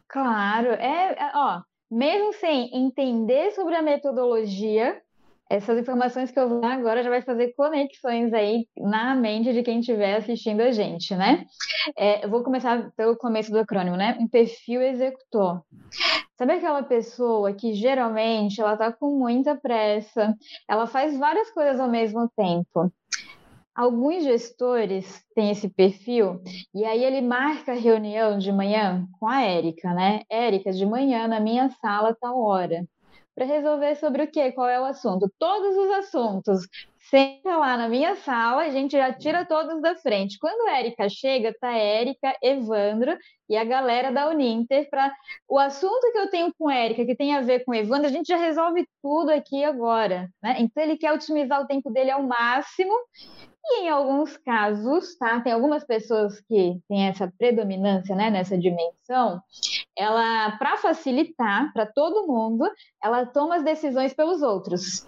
Claro, 0.07 0.67
é, 0.67 1.13
é 1.13 1.31
ó, 1.33 1.61
mesmo 1.89 2.33
sem 2.33 2.69
entender 2.75 3.51
sobre 3.51 3.75
a 3.75 3.81
metodologia, 3.81 5.01
essas 5.49 5.77
informações 5.77 6.31
que 6.31 6.39
eu 6.39 6.49
vou 6.49 6.61
dar 6.61 6.73
agora 6.73 7.03
já 7.03 7.09
vai 7.09 7.21
fazer 7.21 7.53
conexões 7.55 8.33
aí 8.33 8.67
na 8.77 9.15
mente 9.15 9.53
de 9.53 9.61
quem 9.61 9.79
estiver 9.79 10.15
assistindo 10.15 10.61
a 10.61 10.71
gente, 10.71 11.15
né? 11.15 11.45
É, 11.97 12.25
eu 12.25 12.29
vou 12.29 12.43
começar 12.43 12.91
pelo 12.95 13.15
começo 13.17 13.51
do 13.51 13.59
acrônimo, 13.59 13.95
né? 13.95 14.17
Um 14.19 14.27
perfil 14.27 14.81
executor. 14.81 15.61
Sabe 16.37 16.53
aquela 16.53 16.81
pessoa 16.81 17.53
que 17.53 17.73
geralmente 17.73 18.59
ela 18.59 18.75
tá 18.75 18.91
com 18.91 19.17
muita 19.17 19.55
pressa, 19.55 20.35
ela 20.67 20.87
faz 20.87 21.17
várias 21.17 21.51
coisas 21.51 21.79
ao 21.79 21.89
mesmo 21.89 22.29
tempo. 22.35 22.91
Alguns 23.75 24.23
gestores 24.23 25.23
têm 25.35 25.49
esse 25.49 25.67
perfil 25.67 26.41
e 26.73 26.85
aí 26.85 27.03
ele 27.03 27.21
marca 27.21 27.71
a 27.71 27.75
reunião 27.75 28.37
de 28.37 28.51
manhã 28.51 29.07
com 29.19 29.27
a 29.27 29.41
Érica, 29.41 29.93
né? 29.93 30.21
Érica, 30.29 30.71
de 30.71 30.85
manhã 30.85 31.27
na 31.27 31.39
minha 31.39 31.69
sala 31.81 32.15
tal 32.19 32.39
hora 32.39 32.87
para 33.35 33.45
resolver 33.45 33.95
sobre 33.95 34.23
o 34.23 34.31
quê? 34.31 34.51
Qual 34.51 34.67
é 34.67 34.79
o 34.79 34.85
assunto? 34.85 35.31
Todos 35.39 35.75
os 35.75 35.91
assuntos. 35.91 36.67
Senta 37.09 37.57
lá 37.57 37.77
na 37.77 37.89
minha 37.89 38.15
sala, 38.15 38.63
a 38.63 38.69
gente 38.69 38.93
já 38.93 39.11
tira 39.11 39.45
todos 39.45 39.81
da 39.81 39.95
frente. 39.95 40.37
Quando 40.39 40.69
a 40.69 40.79
Érica 40.79 41.09
chega, 41.09 41.53
tá 41.59 41.71
Érica, 41.71 42.35
Evandro 42.41 43.17
e 43.49 43.57
a 43.57 43.63
galera 43.63 44.11
da 44.11 44.29
Uninter 44.29 44.89
para 44.89 45.13
o 45.47 45.59
assunto 45.59 46.11
que 46.11 46.17
eu 46.17 46.29
tenho 46.29 46.53
com 46.57 46.71
Érica, 46.71 47.05
que 47.05 47.15
tem 47.15 47.35
a 47.35 47.41
ver 47.41 47.65
com 47.65 47.73
Evandro, 47.73 48.07
a 48.07 48.11
gente 48.11 48.27
já 48.27 48.37
resolve 48.37 48.87
tudo 49.01 49.31
aqui 49.31 49.63
agora, 49.63 50.29
né? 50.41 50.55
Então 50.59 50.81
ele 50.81 50.97
quer 50.97 51.11
otimizar 51.11 51.61
o 51.61 51.67
tempo 51.67 51.91
dele 51.91 52.09
ao 52.09 52.23
máximo 52.23 52.93
e 53.65 53.83
em 53.83 53.89
alguns 53.89 54.37
casos, 54.37 55.15
tá? 55.17 55.41
Tem 55.41 55.53
algumas 55.53 55.83
pessoas 55.83 56.39
que 56.41 56.79
têm 56.87 57.07
essa 57.07 57.31
predominância, 57.37 58.15
né, 58.15 58.29
nessa 58.29 58.57
dimensão. 58.57 59.41
Ela, 59.97 60.57
para 60.57 60.77
facilitar 60.77 61.71
para 61.71 61.85
todo 61.85 62.27
mundo, 62.27 62.69
ela 63.03 63.25
toma 63.25 63.55
as 63.57 63.63
decisões 63.63 64.13
pelos 64.13 64.41
outros. 64.41 65.07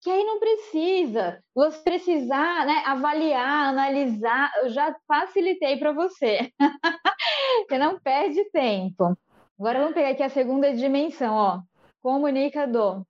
Que 0.00 0.10
aí 0.10 0.24
não 0.24 0.38
precisa. 0.38 1.42
Você 1.54 1.78
precisar, 1.80 2.64
né, 2.64 2.82
avaliar, 2.86 3.68
analisar, 3.68 4.50
eu 4.62 4.70
já 4.70 4.94
facilitei 5.06 5.76
para 5.78 5.92
você. 5.92 6.50
você 7.68 7.78
não 7.78 7.98
perde 7.98 8.44
tempo. 8.50 9.16
Agora 9.58 9.80
vamos 9.80 9.94
pegar 9.94 10.10
aqui 10.10 10.22
a 10.22 10.28
segunda 10.28 10.74
dimensão, 10.74 11.34
ó. 11.34 11.60
Comunicador. 12.02 13.04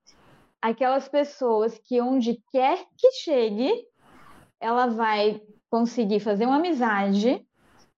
Aquelas 0.63 1.09
pessoas 1.09 1.79
que 1.79 2.01
onde 2.01 2.43
quer 2.51 2.85
que 2.97 3.11
chegue, 3.13 3.73
ela 4.61 4.87
vai 4.87 5.41
conseguir 5.69 6.21
fazer 6.21 6.47
uma 6.47 6.57
amizade, 6.57 7.45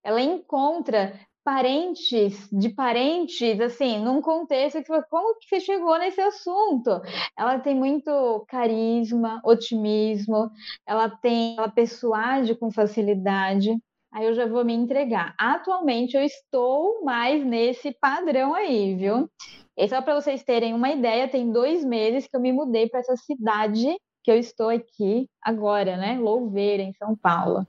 ela 0.03 0.21
encontra 0.21 1.19
parentes 1.49 2.47
de 2.53 2.69
parentes, 2.69 3.59
assim, 3.59 3.99
num 4.01 4.21
contexto 4.21 4.83
que 4.83 5.03
como 5.09 5.35
que 5.39 5.49
você 5.49 5.61
chegou 5.61 5.99
nesse 5.99 6.21
assunto? 6.21 7.01
Ela 7.35 7.59
tem 7.59 7.75
muito 7.75 8.45
carisma, 8.47 9.41
otimismo, 9.43 10.51
ela 10.87 11.09
tem, 11.09 11.57
ela 11.57 11.71
persuade 11.71 12.55
com 12.55 12.71
facilidade. 12.71 13.75
Aí 14.13 14.27
eu 14.27 14.35
já 14.35 14.47
vou 14.47 14.63
me 14.63 14.75
entregar. 14.75 15.35
Atualmente 15.39 16.19
eu 16.19 16.23
estou 16.23 17.03
mais 17.03 17.43
nesse 17.43 17.93
padrão 17.99 18.55
aí, 18.55 18.95
viu? 18.95 19.27
E 19.75 19.89
só 19.89 20.03
para 20.03 20.21
vocês 20.21 20.45
terem 20.45 20.75
uma 20.75 20.91
ideia, 20.91 21.29
tem 21.29 21.51
dois 21.51 21.83
meses 21.83 22.29
que 22.29 22.37
eu 22.37 22.43
me 22.43 22.53
mudei 22.53 22.91
para 22.91 23.01
essa 23.01 23.17
cidade 23.17 23.97
que 24.23 24.31
eu 24.31 24.37
estou 24.37 24.69
aqui 24.69 25.27
agora, 25.43 25.97
né? 25.97 26.19
Louveira, 26.19 26.83
em 26.83 26.93
São 26.93 27.17
Paulo. 27.17 27.67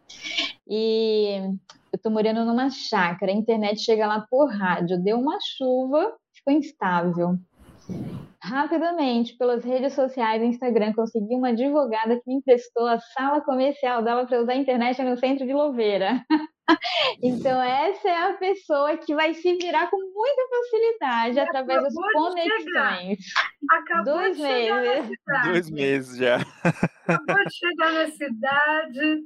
E 0.67 1.53
eu 1.91 1.97
estou 1.97 2.11
morando 2.11 2.45
numa 2.45 2.69
chácara, 2.69 3.31
a 3.31 3.35
internet 3.35 3.81
chega 3.81 4.07
lá 4.07 4.25
por 4.29 4.51
rádio, 4.51 5.01
deu 5.01 5.17
uma 5.19 5.37
chuva, 5.57 6.13
ficou 6.33 6.53
instável. 6.53 7.35
Rapidamente, 8.41 9.35
pelas 9.37 9.65
redes 9.65 9.93
sociais 9.93 10.41
e 10.41 10.45
Instagram, 10.45 10.93
consegui 10.93 11.35
uma 11.35 11.49
advogada 11.49 12.15
que 12.15 12.23
me 12.27 12.35
emprestou 12.35 12.85
a 12.87 12.99
sala 12.99 13.41
comercial 13.41 14.01
dela 14.01 14.25
para 14.25 14.41
usar 14.41 14.53
a 14.53 14.57
internet 14.57 15.01
no 15.01 15.17
centro 15.17 15.45
de 15.45 15.51
Louveira. 15.51 16.23
então, 17.21 17.61
essa 17.61 18.07
é 18.07 18.29
a 18.29 18.33
pessoa 18.33 18.95
que 18.97 19.13
vai 19.13 19.33
se 19.33 19.55
virar 19.55 19.89
com 19.89 19.97
muita 19.97 20.41
facilidade 20.49 21.39
através 21.39 21.83
das 21.83 21.93
conexões. 21.93 23.19
Acabou 23.71 24.13
Dois 24.13 24.37
de 24.37 24.43
meses. 24.43 25.09
Dois 25.43 25.69
meses 25.69 26.17
já. 26.17 26.37
Acabou 27.07 27.43
de 27.43 27.55
chegar 27.55 27.91
na 27.91 28.07
cidade. 28.11 29.23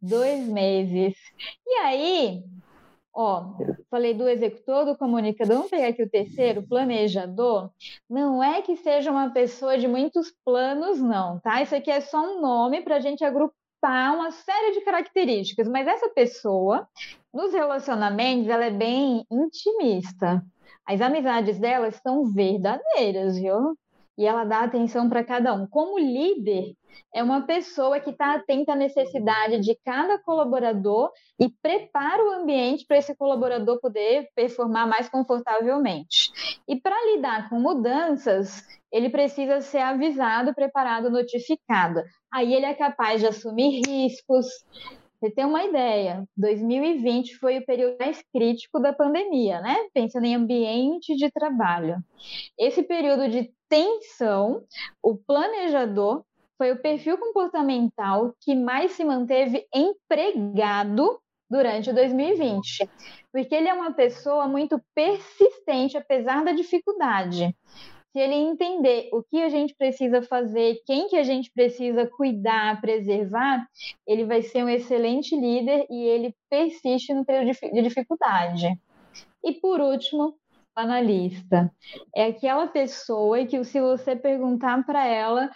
Dois 0.00 0.46
meses. 0.48 1.14
E 1.66 1.74
aí, 1.80 2.42
Ó, 3.14 3.56
falei 3.90 4.14
do 4.14 4.26
executor, 4.26 4.86
do 4.86 4.96
comunicador, 4.96 5.56
vamos 5.56 5.70
pegar 5.70 5.88
aqui 5.88 6.02
o 6.02 6.08
terceiro, 6.08 6.66
planejador. 6.66 7.70
Não 8.08 8.42
é 8.42 8.62
que 8.62 8.74
seja 8.76 9.10
uma 9.10 9.30
pessoa 9.30 9.76
de 9.76 9.86
muitos 9.86 10.32
planos, 10.44 10.98
não, 10.98 11.38
tá? 11.40 11.60
Isso 11.60 11.74
aqui 11.74 11.90
é 11.90 12.00
só 12.00 12.18
um 12.22 12.40
nome 12.40 12.80
para 12.80 12.96
a 12.96 13.00
gente 13.00 13.22
agrupar 13.22 14.14
uma 14.14 14.30
série 14.30 14.72
de 14.72 14.80
características, 14.80 15.68
mas 15.68 15.86
essa 15.86 16.08
pessoa, 16.08 16.88
nos 17.34 17.52
relacionamentos, 17.52 18.48
ela 18.48 18.64
é 18.64 18.70
bem 18.70 19.26
intimista. 19.30 20.42
As 20.86 21.00
amizades 21.02 21.58
dela 21.58 21.90
são 21.90 22.24
verdadeiras, 22.32 23.36
viu? 23.36 23.76
E 24.16 24.26
ela 24.26 24.44
dá 24.44 24.60
atenção 24.60 25.08
para 25.08 25.24
cada 25.24 25.54
um. 25.54 25.66
Como 25.66 25.98
líder, 25.98 26.74
é 27.14 27.22
uma 27.22 27.46
pessoa 27.46 28.00
que 28.00 28.10
está 28.10 28.34
atenta 28.34 28.72
à 28.72 28.76
necessidade 28.76 29.60
de 29.60 29.78
cada 29.84 30.18
colaborador 30.18 31.10
e 31.40 31.48
prepara 31.62 32.22
o 32.24 32.32
ambiente 32.32 32.84
para 32.86 32.98
esse 32.98 33.14
colaborador 33.16 33.80
poder 33.80 34.28
performar 34.34 34.86
mais 34.86 35.08
confortavelmente. 35.08 36.30
E 36.68 36.76
para 36.76 36.96
lidar 37.14 37.48
com 37.48 37.58
mudanças, 37.58 38.62
ele 38.90 39.08
precisa 39.08 39.60
ser 39.60 39.78
avisado, 39.78 40.54
preparado, 40.54 41.10
notificado. 41.10 42.02
Aí 42.32 42.54
ele 42.54 42.66
é 42.66 42.74
capaz 42.74 43.20
de 43.20 43.26
assumir 43.26 43.80
riscos. 43.86 44.46
Você 45.22 45.30
tem 45.30 45.44
uma 45.44 45.62
ideia, 45.62 46.24
2020 46.36 47.38
foi 47.38 47.58
o 47.58 47.64
período 47.64 47.96
mais 47.96 48.20
crítico 48.34 48.80
da 48.80 48.92
pandemia, 48.92 49.60
né? 49.60 49.76
Pensando 49.94 50.24
em 50.24 50.34
ambiente 50.34 51.14
de 51.14 51.30
trabalho. 51.30 52.02
Esse 52.58 52.82
período 52.82 53.28
de 53.28 53.48
tensão, 53.68 54.64
o 55.00 55.16
planejador 55.16 56.24
foi 56.58 56.72
o 56.72 56.82
perfil 56.82 57.16
comportamental 57.18 58.34
que 58.40 58.56
mais 58.56 58.90
se 58.92 59.04
manteve 59.04 59.64
empregado 59.72 61.20
durante 61.48 61.92
2020, 61.92 62.90
porque 63.32 63.54
ele 63.54 63.68
é 63.68 63.74
uma 63.74 63.92
pessoa 63.92 64.48
muito 64.48 64.82
persistente 64.92 65.96
apesar 65.96 66.42
da 66.42 66.50
dificuldade. 66.50 67.54
Se 68.12 68.18
ele 68.18 68.34
entender 68.34 69.08
o 69.10 69.22
que 69.22 69.42
a 69.42 69.48
gente 69.48 69.74
precisa 69.74 70.20
fazer, 70.20 70.82
quem 70.84 71.08
que 71.08 71.16
a 71.16 71.22
gente 71.22 71.50
precisa 71.50 72.06
cuidar, 72.06 72.78
preservar, 72.78 73.66
ele 74.06 74.24
vai 74.24 74.42
ser 74.42 74.62
um 74.62 74.68
excelente 74.68 75.34
líder 75.34 75.86
e 75.88 76.04
ele 76.04 76.34
persiste 76.50 77.14
no 77.14 77.24
período 77.24 77.56
de 77.72 77.82
dificuldade. 77.82 78.78
E 79.42 79.52
por 79.54 79.80
último, 79.80 80.36
analista. 80.76 81.72
É 82.14 82.26
aquela 82.26 82.66
pessoa 82.66 83.44
que 83.46 83.64
se 83.64 83.80
você 83.80 84.14
perguntar 84.14 84.84
para 84.84 85.06
ela 85.06 85.50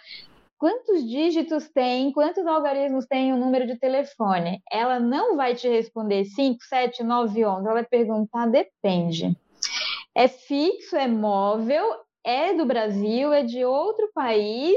quantos 0.57 1.07
dígitos 1.07 1.69
tem, 1.69 2.11
quantos 2.11 2.45
algarismos 2.45 3.05
tem 3.05 3.33
o 3.33 3.37
número 3.37 3.67
de 3.67 3.77
telefone. 3.77 4.61
Ela 4.71 4.99
não 4.99 5.35
vai 5.37 5.53
te 5.53 5.69
responder 5.69 6.25
5, 6.25 6.63
7, 6.63 7.03
9, 7.03 7.45
11. 7.45 7.65
Ela 7.65 7.73
vai 7.73 7.85
perguntar, 7.85 8.47
depende. 8.47 9.37
É 10.15 10.27
fixo, 10.27 10.95
é 10.95 11.07
móvel, 11.07 12.06
é 12.27 12.53
do 12.53 12.65
Brasil, 12.65 13.31
é 13.31 13.41
de 13.41 13.63
outro 13.63 14.11
país, 14.13 14.75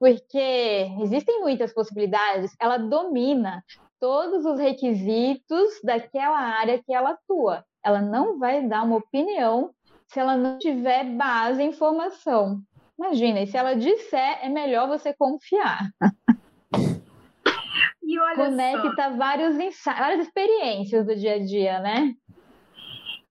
porque 0.00 0.90
existem 1.00 1.40
muitas 1.40 1.72
possibilidades. 1.72 2.56
Ela 2.60 2.76
domina 2.76 3.62
todos 4.00 4.44
os 4.44 4.58
requisitos 4.58 5.80
daquela 5.84 6.36
área 6.36 6.82
que 6.82 6.92
ela 6.92 7.10
atua. 7.10 7.64
Ela 7.84 8.02
não 8.02 8.40
vai 8.40 8.66
dar 8.66 8.82
uma 8.82 8.96
opinião 8.96 9.70
se 10.08 10.18
ela 10.18 10.36
não 10.36 10.58
tiver 10.58 11.04
base 11.04 11.62
em 11.62 11.68
informação. 11.68 12.60
Imagina, 12.98 13.42
e 13.42 13.46
se 13.46 13.56
ela 13.56 13.76
disser, 13.76 14.44
é 14.44 14.48
melhor 14.48 14.88
você 14.88 15.14
confiar. 15.14 15.88
e 18.02 18.18
olha 18.18 18.34
conecta 18.34 19.04
só. 19.04 19.16
vários 19.16 19.56
várias 19.84 20.26
experiências 20.26 21.06
do 21.06 21.14
dia 21.14 21.34
a 21.34 21.38
dia, 21.38 21.78
né? 21.78 22.12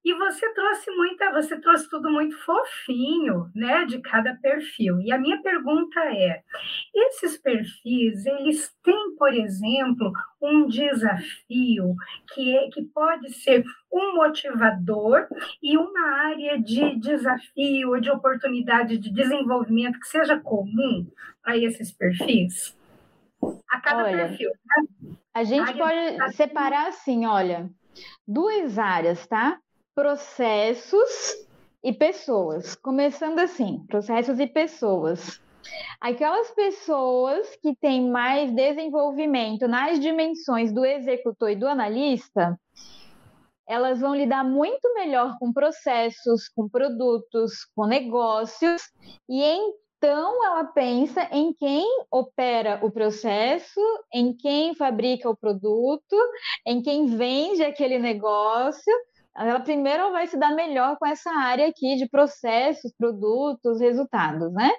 E 0.08 0.14
você 0.14 0.50
trouxe 0.54 0.90
muita, 0.92 1.34
você 1.34 1.60
trouxe 1.60 1.90
tudo 1.90 2.10
muito 2.10 2.34
fofinho, 2.38 3.52
né, 3.54 3.84
de 3.84 4.00
cada 4.00 4.36
perfil. 4.36 5.02
E 5.02 5.12
a 5.12 5.18
minha 5.18 5.42
pergunta 5.42 6.00
é: 6.00 6.44
esses 6.96 7.38
perfis, 7.38 8.26
eles 8.26 8.74
têm, 8.82 9.18
por 9.18 9.34
exemplo, 9.34 10.14
um 10.42 10.66
desafio 10.66 11.94
que 12.34 12.56
é, 12.56 12.70
que 12.70 12.84
pode 12.84 13.34
ser 13.34 13.66
um 13.92 14.16
motivador 14.16 15.28
e 15.62 15.78
uma 15.78 16.10
área 16.30 16.58
de 16.58 16.96
desafio, 16.96 18.00
de 18.00 18.10
oportunidade 18.10 18.98
de 18.98 19.12
desenvolvimento 19.12 20.00
que 20.00 20.08
seja 20.08 20.40
comum 20.40 21.06
a 21.44 21.58
esses 21.58 21.92
perfis? 21.92 22.80
A 23.70 23.82
cada 23.82 24.06
olha, 24.06 24.30
perfil, 24.30 24.52
né? 24.52 25.18
A 25.34 25.44
gente 25.44 25.78
pode 25.78 26.34
separar 26.34 26.88
assim, 26.88 27.26
olha, 27.26 27.70
duas 28.26 28.80
áreas, 28.80 29.28
tá? 29.28 29.60
Processos 29.98 31.36
e 31.84 31.92
pessoas. 31.92 32.76
Começando 32.76 33.40
assim, 33.40 33.84
processos 33.88 34.40
e 34.40 34.46
pessoas. 34.46 35.42
Aquelas 36.00 36.52
pessoas 36.52 37.56
que 37.64 37.76
têm 37.76 38.08
mais 38.12 38.54
desenvolvimento 38.54 39.68
nas 39.68 40.00
dimensões 40.00 40.72
do 40.72 40.86
executor 40.86 41.50
e 41.50 41.56
do 41.56 41.68
analista, 41.68 42.56
elas 43.68 44.00
vão 44.00 44.16
lidar 44.16 44.44
muito 44.44 44.94
melhor 44.94 45.36
com 45.40 45.52
processos, 45.52 46.48
com 46.48 46.70
produtos, 46.70 47.66
com 47.76 47.88
negócios, 47.88 48.84
e 49.28 49.42
então 49.42 50.46
ela 50.46 50.64
pensa 50.64 51.28
em 51.32 51.52
quem 51.54 51.84
opera 52.12 52.80
o 52.84 52.92
processo, 52.92 53.82
em 54.14 54.32
quem 54.32 54.76
fabrica 54.76 55.28
o 55.28 55.36
produto, 55.36 56.16
em 56.68 56.84
quem 56.84 57.08
vende 57.08 57.64
aquele 57.64 57.98
negócio, 57.98 58.94
ela 59.46 59.60
primeiro 59.60 60.12
vai 60.12 60.28
se 60.28 60.38
dar 60.38 60.56
melhor 60.56 60.98
com 60.98 61.06
essa 61.06 61.30
área 61.32 61.68
aqui 61.68 61.96
de 61.96 62.10
processos, 62.10 62.92
produtos, 62.98 63.80
resultados, 63.80 64.52
né? 64.52 64.72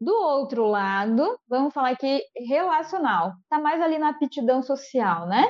Do 0.00 0.12
outro 0.12 0.64
lado, 0.64 1.38
vamos 1.48 1.72
falar 1.72 1.90
aqui 1.90 2.20
relacional, 2.36 3.32
está 3.42 3.60
mais 3.60 3.80
ali 3.80 3.98
na 3.98 4.10
aptidão 4.10 4.62
social, 4.62 5.26
né? 5.26 5.44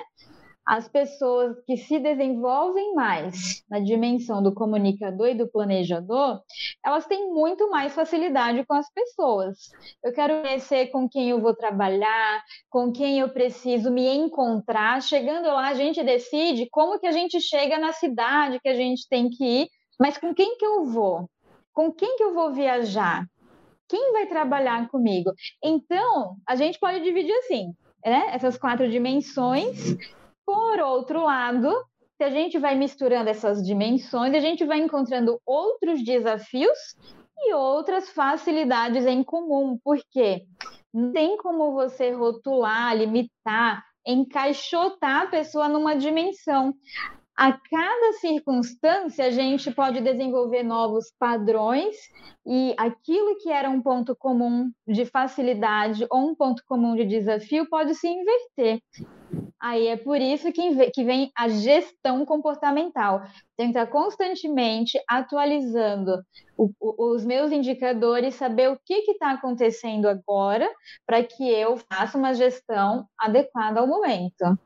As 0.68 0.86
pessoas 0.86 1.58
que 1.66 1.78
se 1.78 1.98
desenvolvem 1.98 2.94
mais 2.94 3.64
na 3.70 3.80
dimensão 3.80 4.42
do 4.42 4.52
comunicador 4.52 5.28
e 5.28 5.34
do 5.34 5.48
planejador, 5.48 6.42
elas 6.84 7.06
têm 7.06 7.32
muito 7.32 7.70
mais 7.70 7.94
facilidade 7.94 8.62
com 8.66 8.74
as 8.74 8.92
pessoas. 8.92 9.56
Eu 10.04 10.12
quero 10.12 10.42
conhecer 10.42 10.88
com 10.88 11.08
quem 11.08 11.30
eu 11.30 11.40
vou 11.40 11.54
trabalhar, 11.54 12.42
com 12.68 12.92
quem 12.92 13.18
eu 13.18 13.30
preciso 13.30 13.90
me 13.90 14.14
encontrar. 14.14 15.00
Chegando 15.00 15.46
lá, 15.46 15.68
a 15.68 15.74
gente 15.74 16.02
decide 16.04 16.68
como 16.70 17.00
que 17.00 17.06
a 17.06 17.12
gente 17.12 17.40
chega 17.40 17.78
na 17.78 17.94
cidade 17.94 18.60
que 18.60 18.68
a 18.68 18.74
gente 18.74 19.08
tem 19.08 19.30
que 19.30 19.62
ir, 19.62 19.68
mas 19.98 20.18
com 20.18 20.34
quem 20.34 20.58
que 20.58 20.66
eu 20.66 20.84
vou? 20.84 21.30
Com 21.72 21.90
quem 21.90 22.14
que 22.18 22.24
eu 22.24 22.34
vou 22.34 22.52
viajar? 22.52 23.24
Quem 23.88 24.12
vai 24.12 24.26
trabalhar 24.26 24.86
comigo? 24.90 25.32
Então, 25.64 26.36
a 26.46 26.54
gente 26.56 26.78
pode 26.78 27.02
dividir 27.02 27.32
assim, 27.38 27.72
né? 28.04 28.28
Essas 28.34 28.58
quatro 28.58 28.86
dimensões 28.90 29.96
por 30.48 30.80
outro 30.80 31.24
lado, 31.24 31.70
se 32.16 32.24
a 32.24 32.30
gente 32.30 32.58
vai 32.58 32.74
misturando 32.74 33.28
essas 33.28 33.62
dimensões, 33.62 34.32
a 34.32 34.40
gente 34.40 34.64
vai 34.64 34.78
encontrando 34.78 35.38
outros 35.44 36.02
desafios 36.02 36.78
e 37.36 37.52
outras 37.52 38.08
facilidades 38.08 39.04
em 39.04 39.22
comum, 39.22 39.78
porque 39.84 40.46
não 40.92 41.12
tem 41.12 41.36
como 41.36 41.74
você 41.74 42.12
rotular, 42.12 42.96
limitar, 42.96 43.84
encaixotar 44.06 45.24
a 45.24 45.26
pessoa 45.26 45.68
numa 45.68 45.94
dimensão. 45.94 46.72
A 47.36 47.52
cada 47.52 48.12
circunstância, 48.14 49.26
a 49.26 49.30
gente 49.30 49.70
pode 49.70 50.00
desenvolver 50.00 50.62
novos 50.62 51.12
padrões 51.18 51.94
e 52.46 52.74
aquilo 52.78 53.36
que 53.36 53.50
era 53.50 53.68
um 53.68 53.82
ponto 53.82 54.16
comum 54.16 54.70
de 54.86 55.04
facilidade 55.04 56.06
ou 56.10 56.30
um 56.30 56.34
ponto 56.34 56.62
comum 56.66 56.96
de 56.96 57.04
desafio 57.04 57.68
pode 57.68 57.94
se 57.94 58.08
inverter. 58.08 58.80
Aí 59.60 59.88
é 59.88 59.96
por 59.96 60.20
isso 60.20 60.52
que 60.52 61.04
vem 61.04 61.32
a 61.36 61.48
gestão 61.48 62.24
comportamental. 62.24 63.22
Que 63.56 63.64
estar 63.64 63.86
constantemente 63.86 65.00
atualizando 65.08 66.22
o, 66.56 66.70
o, 66.80 67.14
os 67.14 67.24
meus 67.24 67.50
indicadores, 67.50 68.36
saber 68.36 68.70
o 68.70 68.78
que 68.84 69.10
está 69.10 69.32
acontecendo 69.32 70.06
agora, 70.06 70.70
para 71.04 71.24
que 71.24 71.48
eu 71.48 71.76
faça 71.76 72.16
uma 72.16 72.34
gestão 72.34 73.06
adequada 73.18 73.80
ao 73.80 73.86
momento. 73.86 74.58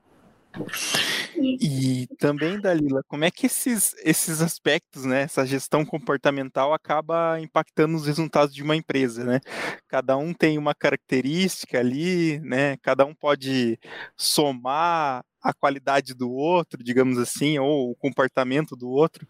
E 1.36 2.06
também, 2.18 2.60
Dalila, 2.60 3.02
como 3.08 3.24
é 3.24 3.30
que 3.30 3.46
esses, 3.46 3.94
esses 4.04 4.40
aspectos, 4.40 5.04
né, 5.04 5.22
essa 5.22 5.46
gestão 5.46 5.84
comportamental 5.84 6.72
acaba 6.72 7.40
impactando 7.40 7.96
os 7.96 8.06
resultados 8.06 8.54
de 8.54 8.62
uma 8.62 8.76
empresa, 8.76 9.24
né? 9.24 9.40
Cada 9.88 10.16
um 10.16 10.32
tem 10.32 10.58
uma 10.58 10.74
característica 10.74 11.78
ali, 11.78 12.38
né? 12.40 12.76
Cada 12.78 13.04
um 13.04 13.14
pode 13.14 13.78
somar 14.16 15.24
a 15.42 15.52
qualidade 15.52 16.14
do 16.14 16.30
outro, 16.30 16.82
digamos 16.82 17.18
assim, 17.18 17.58
ou 17.58 17.90
o 17.90 17.96
comportamento 17.96 18.76
do 18.76 18.88
outro. 18.88 19.26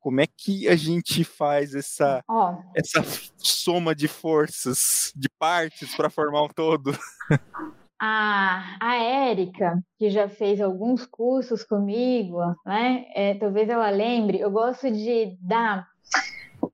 Como 0.00 0.20
é 0.20 0.26
que 0.26 0.68
a 0.68 0.74
gente 0.74 1.22
faz 1.22 1.76
essa, 1.76 2.24
oh. 2.28 2.56
essa 2.74 3.04
soma 3.38 3.94
de 3.94 4.08
forças, 4.08 5.12
de 5.14 5.28
partes 5.28 5.94
para 5.94 6.10
formar 6.10 6.42
um 6.42 6.48
todo? 6.48 6.92
A, 8.04 8.78
a 8.80 8.96
Érica, 8.96 9.80
que 9.96 10.10
já 10.10 10.28
fez 10.28 10.60
alguns 10.60 11.06
cursos 11.06 11.62
comigo, 11.62 12.40
né? 12.66 13.04
É, 13.14 13.34
talvez 13.34 13.68
ela 13.68 13.90
lembre, 13.90 14.40
eu 14.40 14.50
gosto 14.50 14.90
de 14.90 15.36
dar 15.40 15.86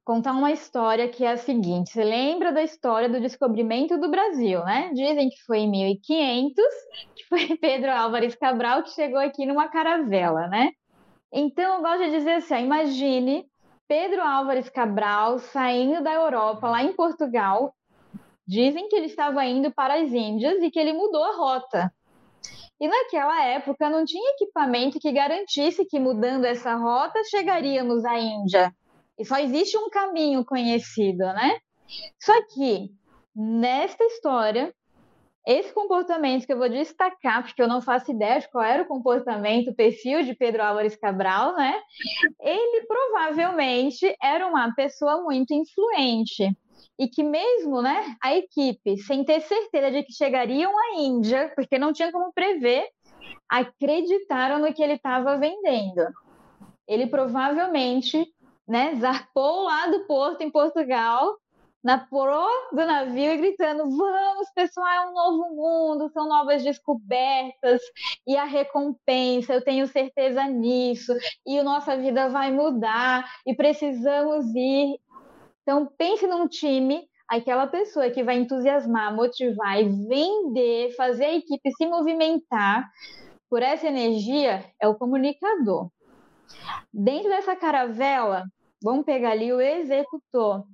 contar 0.05 0.33
uma 0.33 0.51
história 0.51 1.07
que 1.07 1.23
é 1.23 1.33
a 1.33 1.37
seguinte: 1.37 1.91
você 1.91 2.03
lembra 2.03 2.51
da 2.51 2.63
história 2.63 3.11
do 3.11 3.21
descobrimento 3.21 3.99
do 3.99 4.11
Brasil, 4.11 4.65
né? 4.65 4.91
Dizem 4.95 5.29
que 5.29 5.37
foi 5.47 5.59
em 5.59 5.71
1500, 5.71 6.55
que 7.15 7.25
foi 7.29 7.57
Pedro 7.61 7.91
Álvares 7.91 8.35
Cabral 8.35 8.83
que 8.83 8.91
chegou 8.91 9.21
aqui 9.21 9.45
numa 9.45 9.69
caravela, 9.69 10.49
né? 10.49 10.71
Então 11.31 11.75
eu 11.75 11.83
gosto 11.83 12.05
de 12.05 12.11
dizer 12.11 12.37
assim: 12.37 12.65
imagine 12.65 13.45
Pedro 13.87 14.23
Álvares 14.23 14.71
Cabral 14.71 15.39
saindo 15.39 16.03
da 16.03 16.15
Europa, 16.15 16.71
lá 16.71 16.83
em 16.83 16.95
Portugal, 16.95 17.75
Dizem 18.49 18.89
que 18.89 18.97
ele 18.97 19.05
estava 19.05 19.45
indo 19.45 19.71
para 19.71 20.01
as 20.01 20.11
Índias 20.11 20.63
e 20.63 20.71
que 20.71 20.79
ele 20.79 20.95
mudou 20.95 21.23
a 21.23 21.37
rota. 21.37 21.93
E 22.81 22.89
naquela 22.89 23.45
época 23.45 23.91
não 23.91 24.07
tinha 24.07 24.33
equipamento 24.33 24.99
que 24.99 25.13
garantisse 25.13 25.85
que 25.85 26.01
mudando 26.01 26.47
essa 26.47 26.75
rota 26.75 27.21
chegaríamos 27.29 28.07
à 28.07 28.19
Índia. 28.19 28.73
E 29.19 29.25
só 29.27 29.37
existe 29.37 29.77
um 29.77 29.91
caminho 29.91 30.47
conhecido, 30.47 31.27
né? 31.27 31.59
Só 32.19 32.33
que 32.47 32.89
nesta 33.37 34.03
história, 34.05 34.73
esse 35.47 35.71
comportamento 35.75 36.47
que 36.47 36.53
eu 36.55 36.59
vou 36.59 36.71
destacar, 36.71 37.43
porque 37.43 37.61
eu 37.61 37.69
não 37.69 37.83
faço 37.83 38.13
ideia 38.13 38.41
de 38.41 38.49
qual 38.49 38.65
era 38.65 38.83
o 38.83 38.89
comportamento, 38.89 39.73
o 39.73 39.75
perfil 39.75 40.23
de 40.23 40.35
Pedro 40.35 40.63
Álvares 40.63 40.97
Cabral, 40.97 41.55
né? 41.55 41.79
Ele 42.41 42.87
provavelmente 42.87 44.17
era 44.23 44.47
uma 44.47 44.75
pessoa 44.75 45.21
muito 45.23 45.53
influente 45.53 46.57
e 46.99 47.09
que 47.09 47.23
mesmo 47.23 47.81
né, 47.81 48.17
a 48.23 48.35
equipe, 48.35 48.99
sem 48.99 49.25
ter 49.25 49.41
certeza 49.41 49.91
de 49.91 50.03
que 50.03 50.13
chegariam 50.13 50.73
à 50.77 51.01
Índia, 51.01 51.53
porque 51.55 51.79
não 51.79 51.93
tinha 51.93 52.11
como 52.11 52.33
prever, 52.33 52.89
acreditaram 53.49 54.59
no 54.59 54.73
que 54.73 54.83
ele 54.83 54.95
estava 54.95 55.39
vendendo. 55.39 56.03
Ele 56.87 57.07
provavelmente 57.07 58.27
né, 58.67 58.95
zarpou 58.97 59.65
lá 59.65 59.87
do 59.87 60.07
porto 60.07 60.43
em 60.43 60.51
Portugal, 60.51 61.37
na 61.83 61.99
proa 61.99 62.69
do 62.73 62.85
navio 62.85 63.33
e 63.33 63.37
gritando: 63.37 63.85
Vamos, 63.85 64.51
pessoal, 64.55 64.87
é 64.89 65.09
um 65.09 65.15
novo 65.15 65.55
mundo, 65.55 66.11
são 66.11 66.29
novas 66.29 66.63
descobertas 66.63 67.81
e 68.27 68.37
a 68.37 68.45
recompensa, 68.45 69.55
eu 69.55 69.65
tenho 69.65 69.87
certeza 69.87 70.45
nisso, 70.45 71.13
e 71.47 71.59
a 71.59 71.65
nossa 71.65 71.97
vida 71.97 72.29
vai 72.29 72.53
mudar 72.53 73.25
e 73.47 73.55
precisamos 73.55 74.45
ir. 74.55 74.99
Então, 75.69 75.85
pense 75.99 76.27
num 76.27 76.49
time, 76.49 77.07
aquela 77.29 77.67
pessoa 77.67 78.09
que 78.09 78.25
vai 78.25 78.39
entusiasmar, 78.39 79.15
motivar 79.15 79.79
e 79.79 79.87
vender, 79.87 80.97
fazer 80.97 81.27
a 81.27 81.35
equipe 81.35 81.71
se 81.73 81.87
movimentar 81.87 82.91
por 83.51 83.63
essa 83.63 83.87
energia 83.87 84.65
é 84.81 84.89
o 84.89 84.95
comunicador. 84.95 85.91
Dentro 86.91 87.29
dessa 87.29 87.55
caravela, 87.55 88.45
vamos 88.83 89.05
pegar 89.05 89.33
ali 89.33 89.53
o 89.53 89.61
executor. 89.61 90.65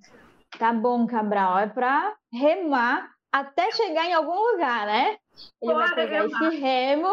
Tá 0.61 0.73
bom, 0.73 1.09
Cabral, 1.09 1.59
é 1.59 1.67
para 1.67 2.15
remar 2.33 3.11
até 3.33 3.73
chegar 3.73 4.07
em 4.07 4.15
algum 4.15 4.53
lugar, 4.53 4.87
né? 4.87 5.17
Ele 5.61 5.73
Bora 5.73 5.87
vai 5.87 5.95
pegar 5.97 6.23
remar. 6.23 6.47
esse 6.47 6.57
remo, 6.61 7.13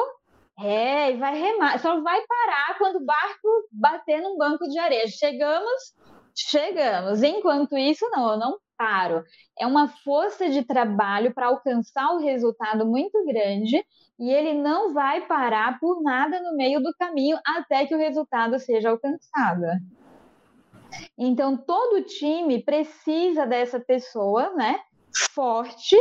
é, 0.59 1.13
e 1.13 1.17
vai 1.17 1.35
remar. 1.35 1.79
Só 1.79 1.99
vai 2.01 2.21
parar 2.27 2.77
quando 2.77 2.97
o 2.97 3.05
barco 3.05 3.67
bater 3.71 4.21
num 4.21 4.37
banco 4.37 4.67
de 4.67 4.77
areia. 4.77 5.07
Chegamos, 5.07 5.95
chegamos. 6.35 7.23
Enquanto 7.23 7.77
isso, 7.77 8.07
não, 8.11 8.31
eu 8.31 8.37
não 8.37 8.57
paro. 8.77 9.23
É 9.59 9.67
uma 9.67 9.87
força 9.87 10.49
de 10.49 10.63
trabalho 10.63 11.33
para 11.33 11.47
alcançar 11.47 12.13
o 12.15 12.19
resultado 12.19 12.85
muito 12.85 13.23
grande 13.25 13.83
e 14.19 14.31
ele 14.31 14.53
não 14.53 14.93
vai 14.93 15.25
parar 15.27 15.79
por 15.79 16.01
nada 16.01 16.41
no 16.41 16.55
meio 16.55 16.81
do 16.81 16.93
caminho 16.97 17.37
até 17.45 17.85
que 17.85 17.95
o 17.95 17.97
resultado 17.97 18.57
seja 18.59 18.89
alcançado. 18.89 19.65
Então, 21.17 21.55
todo 21.57 22.03
time 22.03 22.63
precisa 22.63 23.45
dessa 23.45 23.79
pessoa, 23.79 24.53
né? 24.55 24.79
Forte, 25.31 25.97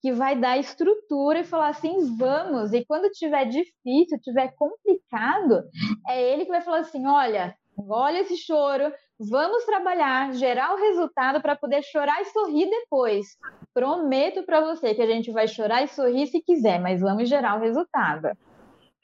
que 0.00 0.12
vai 0.12 0.38
dar 0.38 0.58
estrutura 0.58 1.40
e 1.40 1.44
falar 1.44 1.68
assim: 1.68 2.16
vamos. 2.16 2.72
E 2.72 2.84
quando 2.84 3.10
tiver 3.10 3.44
difícil, 3.44 4.18
tiver 4.22 4.54
complicado, 4.56 5.62
é 6.08 6.32
ele 6.32 6.44
que 6.44 6.50
vai 6.50 6.62
falar 6.62 6.78
assim: 6.78 7.06
olha, 7.06 7.54
olha 7.76 8.20
esse 8.20 8.36
choro, 8.36 8.92
vamos 9.18 9.64
trabalhar, 9.64 10.32
gerar 10.32 10.74
o 10.74 10.78
resultado 10.78 11.40
para 11.40 11.56
poder 11.56 11.82
chorar 11.82 12.20
e 12.20 12.26
sorrir 12.26 12.68
depois. 12.68 13.26
Prometo 13.72 14.42
para 14.44 14.60
você 14.60 14.94
que 14.94 15.02
a 15.02 15.06
gente 15.06 15.30
vai 15.32 15.48
chorar 15.48 15.82
e 15.82 15.88
sorrir 15.88 16.26
se 16.26 16.40
quiser, 16.40 16.80
mas 16.80 17.00
vamos 17.00 17.28
gerar 17.28 17.56
o 17.56 17.60
resultado 17.60 18.30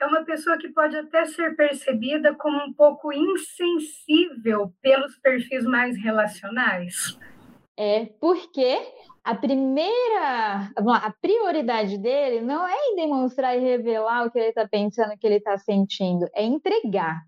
é 0.01 0.07
uma 0.07 0.25
pessoa 0.25 0.57
que 0.57 0.69
pode 0.71 0.97
até 0.97 1.27
ser 1.27 1.55
percebida 1.55 2.35
como 2.35 2.57
um 2.65 2.73
pouco 2.73 3.13
insensível 3.13 4.73
pelos 4.81 5.19
perfis 5.19 5.63
mais 5.65 5.95
relacionais. 6.03 7.19
É 7.79 8.07
porque 8.19 8.79
a 9.23 9.35
primeira, 9.35 10.73
a 10.77 11.15
prioridade 11.21 11.99
dele 11.99 12.41
não 12.41 12.67
é 12.67 12.75
em 12.75 12.97
demonstrar 12.97 13.57
e 13.57 13.61
revelar 13.61 14.27
o 14.27 14.31
que 14.31 14.39
ele 14.39 14.49
está 14.49 14.67
pensando, 14.67 15.13
o 15.13 15.19
que 15.19 15.27
ele 15.27 15.37
está 15.37 15.59
sentindo, 15.59 16.27
é 16.35 16.45
entregar. 16.45 17.21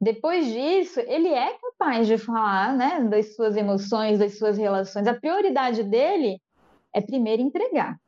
Depois 0.00 0.46
disso, 0.46 1.00
ele 1.00 1.28
é 1.28 1.58
capaz 1.58 2.06
de 2.06 2.16
falar, 2.16 2.76
né, 2.76 3.00
das 3.02 3.34
suas 3.34 3.56
emoções, 3.56 4.18
das 4.18 4.38
suas 4.38 4.56
relações. 4.56 5.06
A 5.06 5.14
prioridade 5.14 5.82
dele 5.82 6.40
é 6.94 7.00
primeiro 7.00 7.42
entregar. 7.42 7.98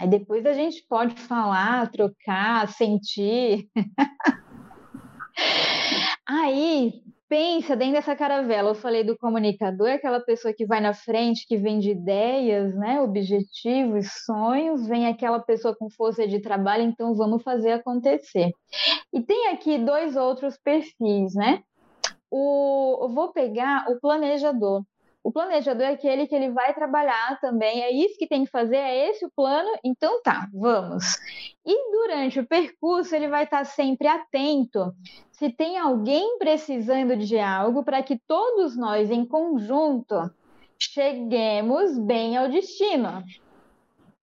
Aí 0.00 0.08
depois 0.08 0.44
a 0.46 0.52
gente 0.52 0.84
pode 0.88 1.14
falar, 1.14 1.90
trocar, 1.90 2.66
sentir. 2.68 3.68
Aí 6.26 7.02
pensa 7.30 7.76
dentro 7.76 7.94
dessa 7.94 8.16
caravela. 8.16 8.70
Eu 8.70 8.74
falei 8.74 9.04
do 9.04 9.16
comunicador, 9.16 9.88
aquela 9.90 10.18
pessoa 10.20 10.52
que 10.52 10.66
vai 10.66 10.80
na 10.80 10.92
frente, 10.92 11.46
que 11.46 11.56
vende 11.56 11.92
ideias, 11.92 12.74
né, 12.74 13.00
objetivos, 13.00 14.08
sonhos. 14.26 14.86
Vem 14.88 15.06
aquela 15.06 15.38
pessoa 15.38 15.74
com 15.74 15.88
força 15.88 16.26
de 16.26 16.40
trabalho, 16.40 16.82
então 16.82 17.14
vamos 17.14 17.42
fazer 17.44 17.70
acontecer. 17.70 18.50
E 19.12 19.22
tem 19.22 19.48
aqui 19.48 19.78
dois 19.78 20.16
outros 20.16 20.58
perfis, 20.58 21.32
né? 21.34 21.62
O, 22.28 22.98
eu 23.02 23.08
vou 23.14 23.32
pegar 23.32 23.88
o 23.88 24.00
planejador. 24.00 24.82
O 25.22 25.30
planejador 25.30 25.82
é 25.82 25.92
aquele 25.92 26.26
que 26.26 26.34
ele 26.34 26.50
vai 26.50 26.72
trabalhar 26.72 27.38
também, 27.40 27.82
é 27.82 27.90
isso 27.92 28.16
que 28.18 28.26
tem 28.26 28.44
que 28.44 28.50
fazer, 28.50 28.76
é 28.76 29.10
esse 29.10 29.24
o 29.24 29.30
plano, 29.30 29.70
então 29.84 30.22
tá, 30.22 30.48
vamos. 30.52 31.04
E 31.64 31.92
durante 31.92 32.40
o 32.40 32.46
percurso 32.46 33.14
ele 33.14 33.28
vai 33.28 33.44
estar 33.44 33.64
sempre 33.64 34.08
atento 34.08 34.94
se 35.30 35.50
tem 35.50 35.78
alguém 35.78 36.38
precisando 36.38 37.16
de 37.16 37.38
algo 37.38 37.82
para 37.82 38.02
que 38.02 38.18
todos 38.26 38.76
nós 38.76 39.10
em 39.10 39.26
conjunto 39.26 40.30
cheguemos 40.78 41.98
bem 41.98 42.36
ao 42.36 42.48
destino. 42.48 43.22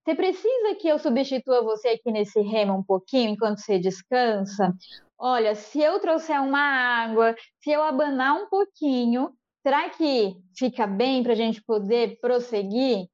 Você 0.03 0.15
precisa 0.15 0.75
que 0.79 0.87
eu 0.87 0.97
substitua 0.97 1.63
você 1.63 1.89
aqui 1.89 2.11
nesse 2.11 2.39
remo 2.41 2.75
um 2.75 2.83
pouquinho 2.83 3.31
enquanto 3.31 3.59
você 3.59 3.77
descansa? 3.77 4.73
Olha, 5.19 5.53
se 5.55 5.81
eu 5.81 5.99
trouxer 5.99 6.41
uma 6.41 6.59
água, 6.59 7.35
se 7.59 7.71
eu 7.71 7.83
abanar 7.83 8.35
um 8.35 8.47
pouquinho, 8.47 9.31
Será 9.67 9.89
que 9.89 10.33
fica 10.55 10.87
bem 10.87 11.21
para 11.21 11.33
a 11.33 11.35
gente 11.35 11.61
poder 11.61 12.17
prosseguir? 12.21 13.05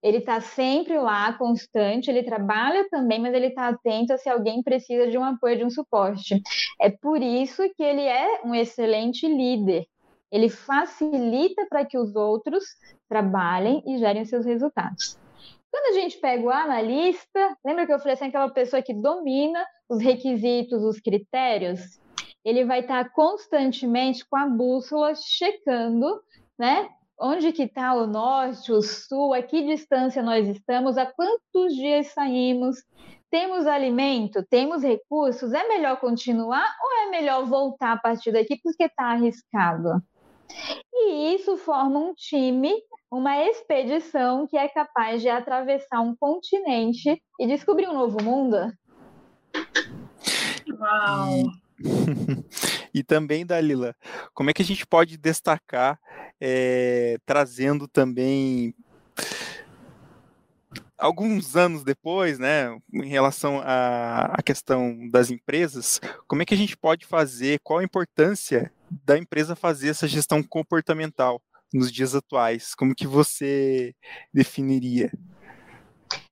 Ele 0.00 0.18
está 0.18 0.40
sempre 0.40 0.96
lá, 0.96 1.32
constante, 1.32 2.08
ele 2.08 2.22
trabalha 2.22 2.88
também, 2.88 3.18
mas 3.18 3.34
ele 3.34 3.48
está 3.48 3.66
atento 3.66 4.12
a 4.12 4.16
se 4.16 4.28
alguém 4.28 4.62
precisa 4.62 5.08
de 5.08 5.18
um 5.18 5.24
apoio, 5.24 5.56
de 5.56 5.64
um 5.64 5.70
suporte. 5.70 6.40
É 6.80 6.88
por 6.88 7.20
isso 7.20 7.68
que 7.74 7.82
ele 7.82 8.02
é 8.02 8.42
um 8.44 8.54
excelente 8.54 9.26
líder. 9.26 9.86
Ele 10.30 10.48
facilita 10.48 11.66
para 11.68 11.84
que 11.84 11.98
os 11.98 12.14
outros 12.14 12.62
trabalhem 13.08 13.82
e 13.84 13.98
gerem 13.98 14.24
seus 14.24 14.46
resultados. 14.46 15.18
Quando 15.68 15.96
a 15.96 16.00
gente 16.00 16.16
pega 16.18 16.44
o 16.44 16.50
analista, 16.50 17.56
lembra 17.64 17.86
que 17.86 17.92
eu 17.92 17.98
falei 17.98 18.14
assim, 18.14 18.26
aquela 18.26 18.50
pessoa 18.50 18.80
que 18.80 18.94
domina 18.94 19.66
os 19.88 20.00
requisitos, 20.00 20.84
os 20.84 21.00
critérios? 21.00 21.98
Ele 22.46 22.64
vai 22.64 22.78
estar 22.78 23.12
constantemente 23.12 24.24
com 24.24 24.36
a 24.36 24.46
bússola 24.46 25.16
checando, 25.16 26.22
né? 26.56 26.88
Onde 27.18 27.50
que 27.50 27.64
está 27.64 27.92
o 27.94 28.06
norte, 28.06 28.70
o 28.70 28.80
sul, 28.80 29.34
a 29.34 29.42
que 29.42 29.66
distância 29.66 30.22
nós 30.22 30.46
estamos, 30.46 30.96
a 30.96 31.06
quantos 31.06 31.74
dias 31.74 32.06
saímos, 32.08 32.76
temos 33.28 33.66
alimento, 33.66 34.46
temos 34.48 34.84
recursos, 34.84 35.52
é 35.52 35.66
melhor 35.66 35.98
continuar 35.98 36.72
ou 36.84 37.08
é 37.08 37.10
melhor 37.10 37.44
voltar 37.46 37.94
a 37.94 37.96
partir 37.96 38.30
daqui 38.30 38.60
porque 38.62 38.84
está 38.84 39.06
arriscado? 39.06 40.00
E 40.94 41.34
isso 41.34 41.56
forma 41.56 41.98
um 41.98 42.14
time, 42.14 42.72
uma 43.10 43.42
expedição 43.42 44.46
que 44.46 44.56
é 44.56 44.68
capaz 44.68 45.20
de 45.20 45.28
atravessar 45.28 46.00
um 46.00 46.14
continente 46.14 47.20
e 47.40 47.46
descobrir 47.48 47.88
um 47.88 47.94
novo 47.94 48.22
mundo. 48.22 48.72
Uau! 50.78 51.65
e 52.92 53.02
também, 53.02 53.44
Dalila, 53.44 53.94
como 54.34 54.50
é 54.50 54.52
que 54.52 54.62
a 54.62 54.64
gente 54.64 54.86
pode 54.86 55.16
destacar, 55.16 55.98
é, 56.40 57.18
trazendo 57.26 57.86
também 57.86 58.74
alguns 60.98 61.56
anos 61.56 61.84
depois, 61.84 62.38
né, 62.38 62.76
em 62.92 63.08
relação 63.08 63.60
à, 63.62 64.36
questão 64.44 65.08
das 65.10 65.30
empresas, 65.30 66.00
como 66.26 66.42
é 66.42 66.44
que 66.44 66.54
a 66.54 66.56
gente 66.56 66.76
pode 66.76 67.04
fazer, 67.04 67.60
qual 67.62 67.80
a 67.80 67.84
importância 67.84 68.72
da 69.04 69.18
empresa 69.18 69.54
fazer 69.54 69.90
essa 69.90 70.08
gestão 70.08 70.42
comportamental 70.42 71.42
nos 71.72 71.92
dias 71.92 72.14
atuais? 72.14 72.74
Como 72.74 72.94
que 72.94 73.06
você 73.06 73.94
definiria? 74.32 75.10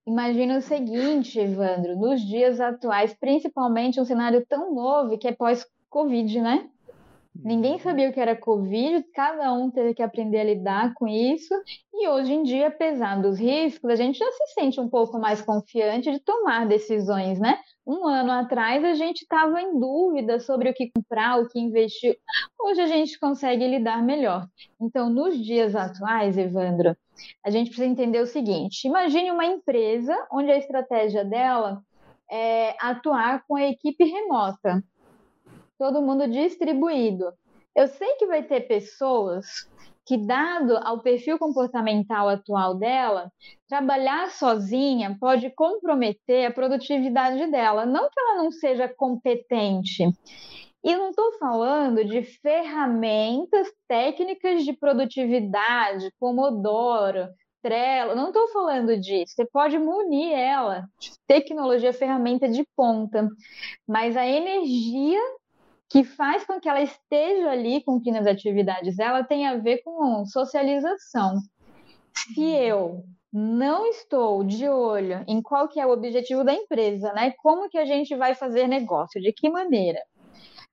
Imagina 0.07 0.59
o 0.59 0.61
seguinte, 0.61 1.41
Evandro, 1.41 1.97
nos 1.97 2.21
dias 2.21 2.61
atuais, 2.61 3.15
principalmente 3.15 3.99
um 3.99 4.05
cenário 4.05 4.45
tão 4.47 4.75
novo 4.75 5.17
que 5.17 5.27
é 5.27 5.33
pós-Covid, 5.33 6.41
né? 6.41 6.69
Ninguém 7.35 7.73
uhum. 7.73 7.79
sabia 7.81 8.09
o 8.09 8.13
que 8.13 8.21
era 8.21 8.37
Covid, 8.37 9.05
cada 9.13 9.53
um 9.53 9.69
teve 9.69 9.93
que 9.93 10.03
aprender 10.03 10.39
a 10.39 10.45
lidar 10.45 10.95
com 10.95 11.09
isso, 11.09 11.53
e 11.93 12.07
hoje 12.07 12.33
em 12.33 12.45
dia, 12.45 12.69
apesar 12.69 13.21
dos 13.21 13.39
riscos, 13.39 13.91
a 13.91 13.97
gente 13.97 14.19
já 14.19 14.31
se 14.31 14.55
sente 14.55 14.81
um 14.81 14.89
pouco 14.89 15.19
mais 15.19 15.43
confiante 15.43 16.13
de 16.13 16.21
tomar 16.21 16.67
decisões, 16.69 17.41
né? 17.41 17.59
Um 17.85 18.07
ano 18.07 18.31
atrás 18.31 18.85
a 18.85 18.95
gente 18.95 19.23
estava 19.23 19.61
em 19.61 19.79
dúvida 19.81 20.39
sobre 20.39 20.71
o 20.71 20.75
que 20.75 20.93
comprar, 20.95 21.41
o 21.41 21.49
que 21.49 21.59
investir. 21.59 22.17
Hoje 22.61 22.81
a 22.81 22.87
gente 22.87 23.19
consegue 23.19 23.67
lidar 23.67 24.03
melhor. 24.03 24.47
Então, 24.81 25.11
nos 25.11 25.37
dias 25.37 25.75
atuais, 25.75 26.39
Evandro, 26.39 26.97
a 27.45 27.51
gente 27.51 27.69
precisa 27.69 27.87
entender 27.87 28.21
o 28.21 28.27
seguinte: 28.27 28.87
imagine 28.87 29.31
uma 29.31 29.45
empresa 29.45 30.15
onde 30.33 30.51
a 30.51 30.59
estratégia 30.59 31.25
dela 31.25 31.83
é 32.31 32.75
atuar 32.81 33.45
com 33.47 33.57
a 33.57 33.65
equipe 33.65 34.05
remota, 34.05 34.83
todo 35.79 36.03
mundo 36.03 36.29
distribuído. 36.29 37.33
Eu 37.75 37.89
sei 37.89 38.15
que 38.17 38.27
vai 38.27 38.43
ter 38.43 38.63
pessoas 38.63 39.47
que, 40.07 40.17
dado 40.19 40.77
ao 40.79 41.01
perfil 41.01 41.39
comportamental 41.39 42.29
atual 42.29 42.75
dela, 42.75 43.33
trabalhar 43.69 44.31
sozinha 44.31 45.17
pode 45.19 45.51
comprometer 45.51 46.47
a 46.47 46.53
produtividade 46.53 47.51
dela. 47.51 47.87
Não 47.87 48.09
que 48.09 48.21
ela 48.21 48.43
não 48.43 48.51
seja 48.51 48.89
competente, 48.89 50.05
e 50.85 50.95
não 50.95 51.09
estou 51.09 51.33
falando 51.39 52.05
de 52.05 52.23
ferramentas 52.23 53.73
técnicas 53.89 54.65
de 54.65 54.75
produtividade, 54.75 56.13
Pomodoro, 56.21 57.27
Trello, 57.63 58.15
não 58.15 58.29
estou 58.29 58.47
falando 58.49 59.01
disso. 59.01 59.33
Você 59.35 59.47
pode 59.47 59.79
munir 59.79 60.33
ela 60.33 60.87
de 61.01 61.13
tecnologia, 61.27 61.95
ferramenta 61.95 62.47
de 62.47 62.69
ponta, 62.77 63.27
mas 63.89 64.15
a 64.15 64.27
energia 64.27 65.19
que 65.89 66.05
faz 66.05 66.45
com 66.45 66.61
que 66.61 66.69
ela 66.69 66.83
esteja 66.83 67.51
ali 67.51 67.83
cumprindo 67.83 68.19
as 68.19 68.27
atividades 68.27 68.97
dela 68.97 69.25
tem 69.25 69.47
a 69.47 69.57
ver 69.57 69.79
com 69.83 70.27
socialização. 70.27 71.39
Se 72.13 72.41
uhum. 72.41 72.57
eu 72.57 73.05
não 73.33 73.87
estou 73.87 74.45
de 74.45 74.69
olho 74.69 75.25
em 75.27 75.41
qual 75.41 75.67
que 75.67 75.81
é 75.81 75.87
o 75.87 75.91
objetivo 75.91 76.45
da 76.45 76.53
empresa, 76.53 77.13
né? 77.15 77.33
Como 77.43 77.71
que 77.71 77.79
a 77.79 77.87
gente 77.87 78.15
vai 78.15 78.35
fazer 78.35 78.69
negócio, 78.69 79.21
de 79.21 79.33
que 79.33 79.49
maneira? 79.49 80.01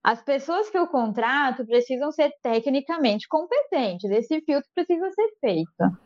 As 0.03 0.19
pessoas 0.23 0.67
que 0.69 0.77
eu 0.77 0.87
contrato 0.87 1.65
precisam 1.65 2.11
ser 2.11 2.31
tecnicamente 2.41 3.27
competentes, 3.27 4.09
esse 4.09 4.41
filtro 4.41 4.67
precisa 4.73 5.09
ser 5.11 5.29
feito. 5.39 5.97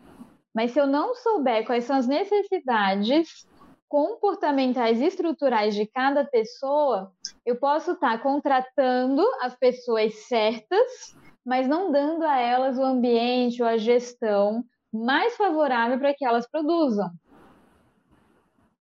Mas 0.53 0.71
se 0.71 0.79
eu 0.79 0.85
não 0.85 1.15
souber 1.15 1.65
quais 1.65 1.85
são 1.85 1.95
as 1.95 2.07
necessidades 2.07 3.47
comportamentais 3.87 4.99
e 4.99 5.05
estruturais 5.05 5.73
de 5.73 5.85
cada 5.87 6.25
pessoa, 6.25 7.11
eu 7.45 7.55
posso 7.55 7.93
estar 7.93 8.21
contratando 8.21 9.23
as 9.41 9.55
pessoas 9.55 10.13
certas, 10.27 11.15
mas 11.45 11.65
não 11.65 11.89
dando 11.89 12.23
a 12.23 12.37
elas 12.37 12.77
o 12.77 12.83
ambiente 12.83 13.63
ou 13.63 13.69
a 13.69 13.77
gestão 13.77 14.63
mais 14.91 15.37
favorável 15.37 15.97
para 15.99 16.13
que 16.13 16.25
elas 16.25 16.49
produzam. 16.49 17.09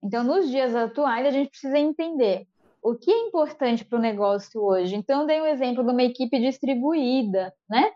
Então, 0.04 0.24
nos 0.24 0.50
dias 0.50 0.76
atuais, 0.76 1.28
a 1.28 1.32
gente 1.32 1.50
precisa 1.50 1.78
entender 1.78 2.48
o 2.84 2.96
que 2.96 3.10
é 3.10 3.28
importante 3.28 3.86
para 3.86 3.98
o 3.98 4.02
negócio 4.02 4.62
hoje. 4.62 4.96
Então, 4.96 5.26
dei 5.26 5.42
um 5.42 5.46
exemplo 5.46 5.84
de 5.84 5.92
uma 5.92 6.04
equipe 6.04 6.38
distribuída, 6.40 7.54
né? 7.70 7.90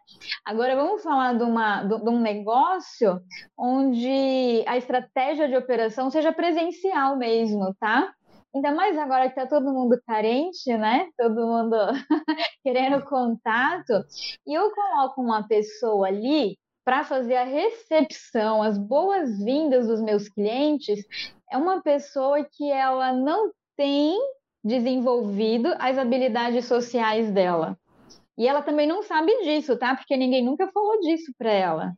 Agora, 0.45 0.75
vamos 0.75 1.03
falar 1.03 1.33
de, 1.33 1.43
uma, 1.43 1.83
de, 1.83 1.93
um 1.93 2.21
negócio 2.21 3.21
onde 3.57 4.63
a 4.65 4.77
estratégia 4.77 5.47
de 5.49 5.57
operação 5.57 6.09
seja 6.09 6.31
presencial 6.31 7.17
mesmo, 7.17 7.75
tá? 7.79 8.13
Ainda 8.55 8.71
mais 8.71 8.97
agora 8.97 9.29
que 9.29 9.39
está 9.39 9.45
todo 9.45 9.73
mundo 9.73 10.01
carente, 10.07 10.75
né? 10.77 11.09
Todo 11.17 11.45
mundo 11.45 11.75
querendo 12.63 13.03
contato. 13.03 14.05
E 14.47 14.53
eu 14.53 14.71
coloco 14.71 15.21
uma 15.21 15.45
pessoa 15.45 16.07
ali 16.07 16.57
para 16.85 17.03
fazer 17.03 17.35
a 17.35 17.43
recepção, 17.43 18.63
as 18.63 18.77
boas-vindas 18.77 19.87
dos 19.87 20.01
meus 20.01 20.29
clientes, 20.29 21.05
é 21.51 21.57
uma 21.57 21.81
pessoa 21.81 22.45
que 22.45 22.71
ela 22.71 23.11
não 23.11 23.51
tem 23.75 24.17
desenvolvido 24.63 25.73
as 25.79 25.97
habilidades 25.97 26.65
sociais 26.65 27.31
dela. 27.31 27.77
E 28.37 28.47
ela 28.47 28.61
também 28.61 28.87
não 28.87 29.01
sabe 29.01 29.31
disso, 29.43 29.77
tá? 29.77 29.95
Porque 29.95 30.15
ninguém 30.15 30.43
nunca 30.43 30.67
falou 30.71 30.99
disso 31.01 31.31
para 31.37 31.51
ela. 31.51 31.93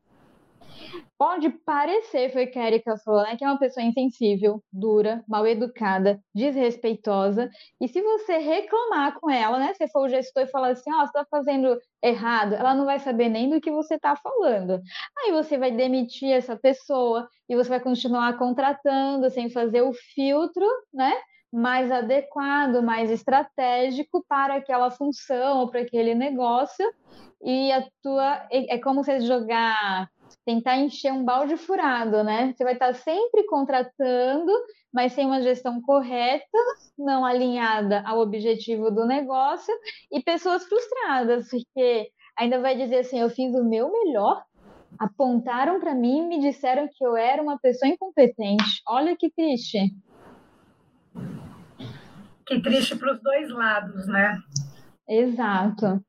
Pode 1.17 1.49
parecer, 1.65 2.31
foi 2.31 2.47
que 2.47 2.57
a 2.57 2.65
Erika 2.65 2.95
falou, 3.03 3.23
né? 3.23 3.35
Que 3.35 3.43
é 3.43 3.47
uma 3.47 3.59
pessoa 3.59 3.85
insensível, 3.85 4.63
dura, 4.71 5.21
mal 5.27 5.45
educada, 5.45 6.17
desrespeitosa. 6.33 7.49
E 7.81 7.89
se 7.89 8.01
você 8.01 8.37
reclamar 8.37 9.19
com 9.19 9.29
ela, 9.29 9.59
né? 9.59 9.73
Se 9.73 9.85
for 9.89 10.05
o 10.05 10.09
gestor 10.09 10.43
e 10.43 10.47
falar 10.47 10.69
assim, 10.69 10.89
ó, 10.93 10.99
oh, 10.99 10.99
você 11.01 11.07
está 11.07 11.25
fazendo 11.29 11.77
errado, 12.01 12.53
ela 12.53 12.73
não 12.73 12.85
vai 12.85 12.99
saber 12.99 13.27
nem 13.27 13.49
do 13.49 13.59
que 13.59 13.69
você 13.69 13.95
está 13.95 14.15
falando. 14.15 14.79
Aí 15.17 15.33
você 15.33 15.57
vai 15.57 15.71
demitir 15.71 16.31
essa 16.31 16.55
pessoa 16.55 17.27
e 17.49 17.55
você 17.55 17.67
vai 17.67 17.81
continuar 17.81 18.37
contratando 18.37 19.29
sem 19.29 19.49
fazer 19.49 19.81
o 19.81 19.91
filtro, 19.91 20.65
né? 20.93 21.13
Mais 21.51 21.91
adequado, 21.91 22.81
mais 22.81 23.09
estratégico 23.09 24.23
para 24.27 24.55
aquela 24.55 24.91
função 24.91 25.59
ou 25.59 25.69
para 25.69 25.81
aquele 25.81 26.13
negócio. 26.13 26.85
E 27.43 27.71
a 27.71 27.87
tua 28.03 28.47
é, 28.51 28.77
como 28.79 29.03
você 29.03 29.21
jogar 29.21 30.09
tentar 30.45 30.77
encher 30.77 31.11
um 31.11 31.23
balde 31.23 31.57
furado, 31.57 32.23
né? 32.23 32.53
Você 32.53 32.63
vai 32.63 32.73
estar 32.73 32.93
sempre 32.93 33.45
contratando, 33.45 34.51
mas 34.93 35.13
sem 35.13 35.25
uma 35.25 35.41
gestão 35.41 35.81
correta, 35.81 36.57
não 36.97 37.25
alinhada 37.25 38.03
ao 38.05 38.19
objetivo 38.19 38.91
do 38.91 39.05
negócio, 39.05 39.73
e 40.11 40.21
pessoas 40.21 40.63
frustradas, 40.65 41.49
porque 41.49 42.09
ainda 42.37 42.59
vai 42.59 42.75
dizer 42.75 42.99
assim: 42.99 43.19
eu 43.19 43.29
fiz 43.29 43.53
o 43.55 43.63
meu 43.63 43.91
melhor, 43.91 44.43
apontaram 44.99 45.79
para 45.79 45.95
mim 45.95 46.19
e 46.19 46.27
me 46.27 46.39
disseram 46.39 46.87
que 46.87 47.03
eu 47.03 47.15
era 47.15 47.41
uma 47.41 47.59
pessoa 47.59 47.89
incompetente. 47.89 48.81
Olha 48.87 49.15
que 49.15 49.29
triste. 49.29 49.79
Que 52.49 52.59
triste 52.59 52.95
para 52.95 53.13
os 53.13 53.21
dois 53.21 53.47
lados, 53.51 54.07
né? 54.07 54.41
Exato. 55.07 56.03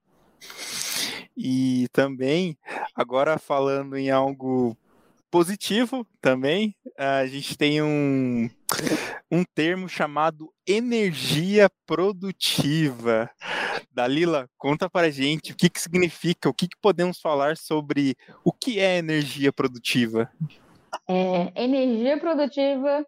E 1.37 1.87
também, 1.92 2.57
agora 2.94 3.38
falando 3.38 3.94
em 3.94 4.11
algo 4.11 4.74
positivo 5.31 6.07
também, 6.18 6.74
a 6.96 7.26
gente 7.26 7.59
tem 7.59 7.83
um, 7.83 8.48
um 9.31 9.44
termo 9.55 9.87
chamado 9.87 10.50
energia 10.66 11.70
produtiva. 11.85 13.31
Dalila, 13.92 14.48
conta 14.57 14.88
para 14.88 15.11
gente 15.11 15.53
o 15.53 15.57
que, 15.57 15.68
que 15.68 15.81
significa, 15.81 16.48
o 16.48 16.55
que, 16.55 16.68
que 16.68 16.81
podemos 16.81 17.20
falar 17.20 17.59
sobre 17.59 18.16
o 18.42 18.50
que 18.50 18.81
é 18.81 18.96
energia 18.96 19.53
produtiva. 19.53 20.31
É, 21.07 21.53
energia 21.55 22.18
produtiva, 22.18 23.05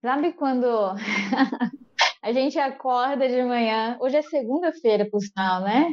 sabe 0.00 0.32
quando 0.32 0.66
A 2.22 2.32
gente 2.32 2.58
acorda 2.58 3.26
de 3.26 3.42
manhã. 3.42 3.96
Hoje 3.98 4.18
é 4.18 4.22
segunda-feira, 4.22 5.08
por 5.10 5.20
sinal, 5.20 5.62
né? 5.62 5.90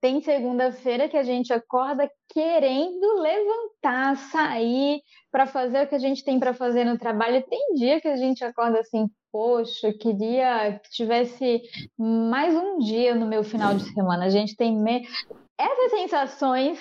Tem 0.00 0.20
segunda-feira 0.20 1.08
que 1.08 1.16
a 1.16 1.22
gente 1.22 1.52
acorda 1.52 2.10
querendo 2.28 3.20
levantar, 3.20 4.16
sair 4.16 5.00
para 5.30 5.46
fazer 5.46 5.84
o 5.84 5.86
que 5.86 5.94
a 5.94 6.00
gente 6.00 6.24
tem 6.24 6.40
para 6.40 6.52
fazer 6.52 6.84
no 6.84 6.98
trabalho. 6.98 7.44
Tem 7.48 7.74
dia 7.74 8.00
que 8.00 8.08
a 8.08 8.16
gente 8.16 8.44
acorda 8.44 8.80
assim, 8.80 9.08
poxa, 9.30 9.92
queria 9.92 10.80
que 10.82 10.90
tivesse 10.90 11.62
mais 11.96 12.52
um 12.56 12.80
dia 12.80 13.14
no 13.14 13.28
meu 13.28 13.44
final 13.44 13.72
de 13.76 13.84
semana. 13.94 14.24
A 14.24 14.30
gente 14.30 14.56
tem 14.56 14.76
me... 14.76 15.06
essas 15.56 15.90
sensações, 15.92 16.80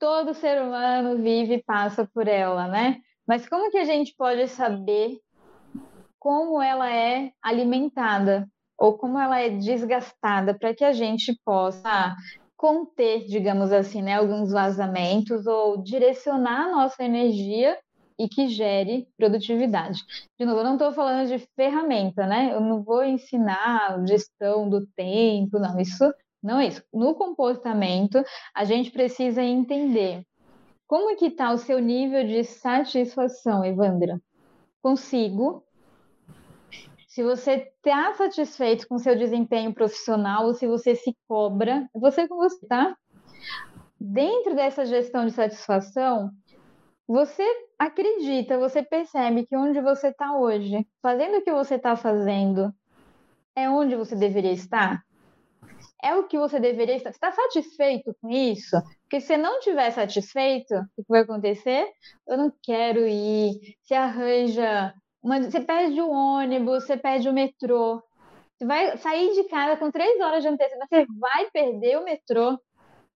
todo 0.00 0.34
ser 0.34 0.60
humano 0.60 1.22
vive 1.22 1.54
e 1.54 1.62
passa 1.62 2.04
por 2.12 2.26
ela, 2.26 2.66
né? 2.66 2.98
Mas 3.24 3.48
como 3.48 3.70
que 3.70 3.78
a 3.78 3.84
gente 3.84 4.12
pode 4.16 4.48
saber 4.48 5.20
como 6.22 6.62
ela 6.62 6.88
é 6.88 7.32
alimentada 7.42 8.48
ou 8.78 8.96
como 8.96 9.18
ela 9.18 9.40
é 9.40 9.50
desgastada 9.50 10.56
para 10.56 10.72
que 10.72 10.84
a 10.84 10.92
gente 10.92 11.36
possa 11.44 12.14
conter, 12.56 13.26
digamos 13.26 13.72
assim, 13.72 14.00
né, 14.00 14.14
alguns 14.14 14.52
vazamentos 14.52 15.48
ou 15.48 15.82
direcionar 15.82 16.66
a 16.66 16.70
nossa 16.70 17.02
energia 17.02 17.76
e 18.16 18.28
que 18.28 18.46
gere 18.46 19.08
produtividade. 19.16 19.98
De 20.38 20.46
novo, 20.46 20.60
eu 20.60 20.64
não 20.64 20.74
estou 20.74 20.92
falando 20.92 21.26
de 21.26 21.44
ferramenta, 21.56 22.24
né? 22.24 22.54
Eu 22.54 22.60
não 22.60 22.84
vou 22.84 23.02
ensinar 23.02 24.00
gestão 24.06 24.70
do 24.70 24.86
tempo, 24.94 25.58
não. 25.58 25.80
Isso 25.80 26.04
não 26.40 26.60
é 26.60 26.68
isso. 26.68 26.84
No 26.94 27.16
comportamento, 27.16 28.22
a 28.54 28.64
gente 28.64 28.92
precisa 28.92 29.42
entender 29.42 30.24
como 30.86 31.10
é 31.10 31.16
que 31.16 31.26
está 31.26 31.50
o 31.50 31.58
seu 31.58 31.80
nível 31.80 32.24
de 32.24 32.44
satisfação, 32.44 33.64
Evandra. 33.64 34.20
Consigo 34.80 35.64
se 37.12 37.22
você 37.22 37.70
está 37.76 38.14
satisfeito 38.14 38.88
com 38.88 38.96
seu 38.96 39.14
desempenho 39.14 39.74
profissional 39.74 40.46
ou 40.46 40.54
se 40.54 40.66
você 40.66 40.94
se 40.94 41.14
cobra, 41.28 41.86
você 41.94 42.26
com 42.26 42.36
você, 42.36 42.66
tá? 42.66 42.96
Dentro 44.00 44.54
dessa 44.54 44.86
gestão 44.86 45.26
de 45.26 45.32
satisfação, 45.32 46.30
você 47.06 47.46
acredita, 47.78 48.56
você 48.56 48.82
percebe 48.82 49.44
que 49.44 49.54
onde 49.54 49.78
você 49.82 50.08
está 50.08 50.38
hoje, 50.38 50.86
fazendo 51.02 51.36
o 51.36 51.42
que 51.42 51.52
você 51.52 51.74
está 51.74 51.96
fazendo, 51.96 52.72
é 53.54 53.68
onde 53.68 53.94
você 53.94 54.16
deveria 54.16 54.52
estar? 54.52 55.02
É 56.02 56.14
o 56.16 56.26
que 56.26 56.38
você 56.38 56.58
deveria 56.58 56.96
estar? 56.96 57.10
Você 57.12 57.16
está 57.16 57.30
satisfeito 57.30 58.16
com 58.22 58.30
isso? 58.30 58.74
Porque 59.02 59.20
se 59.20 59.36
não 59.36 59.58
estiver 59.58 59.90
satisfeito, 59.90 60.74
o 60.96 61.04
que 61.04 61.10
vai 61.10 61.20
acontecer? 61.20 61.86
Eu 62.26 62.38
não 62.38 62.52
quero 62.62 63.06
ir. 63.06 63.76
Se 63.82 63.92
arranja 63.92 64.94
uma, 65.22 65.40
você 65.40 65.60
perde 65.60 66.00
o 66.00 66.10
ônibus, 66.10 66.84
você 66.84 66.96
perde 66.96 67.28
o 67.28 67.32
metrô. 67.32 68.02
Você 68.56 68.66
vai 68.66 68.96
sair 68.98 69.32
de 69.34 69.44
casa 69.44 69.76
com 69.76 69.90
três 69.90 70.20
horas 70.20 70.42
de 70.42 70.48
antecedência, 70.48 70.86
você 70.88 71.06
vai 71.18 71.50
perder 71.50 71.98
o 71.98 72.04
metrô. 72.04 72.58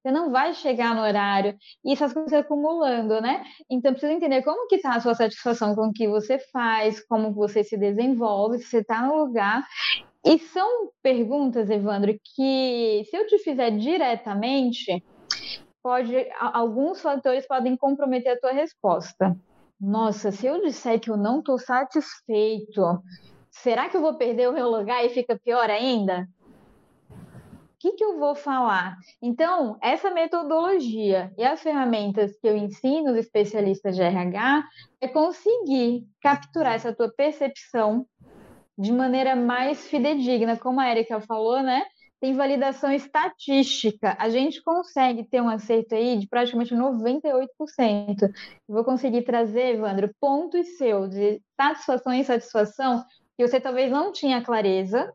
Você 0.03 0.13
não 0.13 0.31
vai 0.31 0.55
chegar 0.55 0.95
no 0.95 1.03
horário. 1.03 1.57
E 1.85 1.93
essas 1.93 2.13
coisas 2.13 2.33
acumulando, 2.33 3.21
né? 3.21 3.45
Então, 3.69 3.91
precisa 3.93 4.13
entender 4.13 4.43
como 4.43 4.69
que 4.69 4.77
está 4.77 4.95
a 4.95 5.01
sua 5.01 5.17
satisfação 5.17 5.75
com 5.75 5.89
o 5.89 5.93
que 5.93 6.07
você 6.07 6.39
faz, 6.53 7.05
como 7.07 7.33
você 7.33 7.65
se 7.65 7.77
desenvolve, 7.77 8.59
se 8.59 8.67
você 8.67 8.79
está 8.79 9.03
no 9.03 9.17
lugar. 9.17 9.67
E 10.25 10.39
são 10.39 10.91
perguntas, 11.03 11.71
Evandro, 11.71 12.17
que 12.37 13.05
se 13.11 13.17
eu 13.17 13.27
te 13.27 13.39
fizer 13.39 13.71
diretamente, 13.73 15.03
pode 15.83 16.15
alguns 16.41 17.01
fatores 17.01 17.47
podem 17.47 17.77
comprometer 17.77 18.33
a 18.33 18.41
tua 18.41 18.53
resposta. 18.53 19.37
Nossa, 19.81 20.33
se 20.33 20.47
eu 20.47 20.63
disser 20.63 20.99
que 20.99 21.11
eu 21.11 21.17
não 21.17 21.41
estou 21.41 21.59
satisfeito, 21.59 23.03
será 23.51 23.89
que 23.89 23.97
eu 23.97 24.01
vou 24.01 24.17
perder 24.17 24.49
o 24.49 24.53
meu 24.53 24.71
lugar 24.71 25.05
e 25.05 25.11
fica 25.11 25.39
pior 25.39 25.69
ainda? 25.69 26.27
O 27.11 27.79
que, 27.79 27.93
que 27.93 28.05
eu 28.05 28.19
vou 28.19 28.35
falar? 28.35 28.97
Então, 29.21 29.77
essa 29.83 30.11
metodologia 30.11 31.31
e 31.37 31.45
as 31.45 31.63
ferramentas 31.63 32.35
que 32.41 32.49
eu 32.49 32.57
ensino 32.57 33.13
os 33.13 33.19
especialistas 33.19 33.95
de 33.95 34.03
RH 34.03 34.65
é 35.01 35.09
conseguir 35.09 36.07
capturar 36.23 36.75
essa 36.75 36.95
tua 36.95 37.13
percepção 37.15 38.07
de 38.79 38.93
maneira 38.93 39.37
mais 39.37 39.87
fidedigna, 39.87 40.57
como 40.57 40.81
a 40.81 40.91
Erika 40.91 41.21
falou, 41.21 41.63
né? 41.63 41.85
Tem 42.21 42.35
validação 42.35 42.91
estatística. 42.93 44.17
A 44.19 44.29
gente 44.29 44.63
consegue 44.63 45.25
ter 45.25 45.41
um 45.41 45.49
acerto 45.49 45.95
aí 45.95 46.19
de 46.19 46.27
praticamente 46.27 46.75
98%. 46.75 47.47
vou 48.69 48.85
conseguir 48.85 49.23
trazer, 49.23 49.75
Evandro, 49.75 50.11
pontos 50.21 50.77
seus 50.77 51.11
de 51.11 51.41
satisfação 51.57 52.13
e 52.13 52.21
insatisfação 52.21 53.05
que 53.37 53.47
você 53.47 53.61
talvez 53.61 53.91
não 53.91 54.13
tinha 54.13 54.43
clareza. 54.43 55.13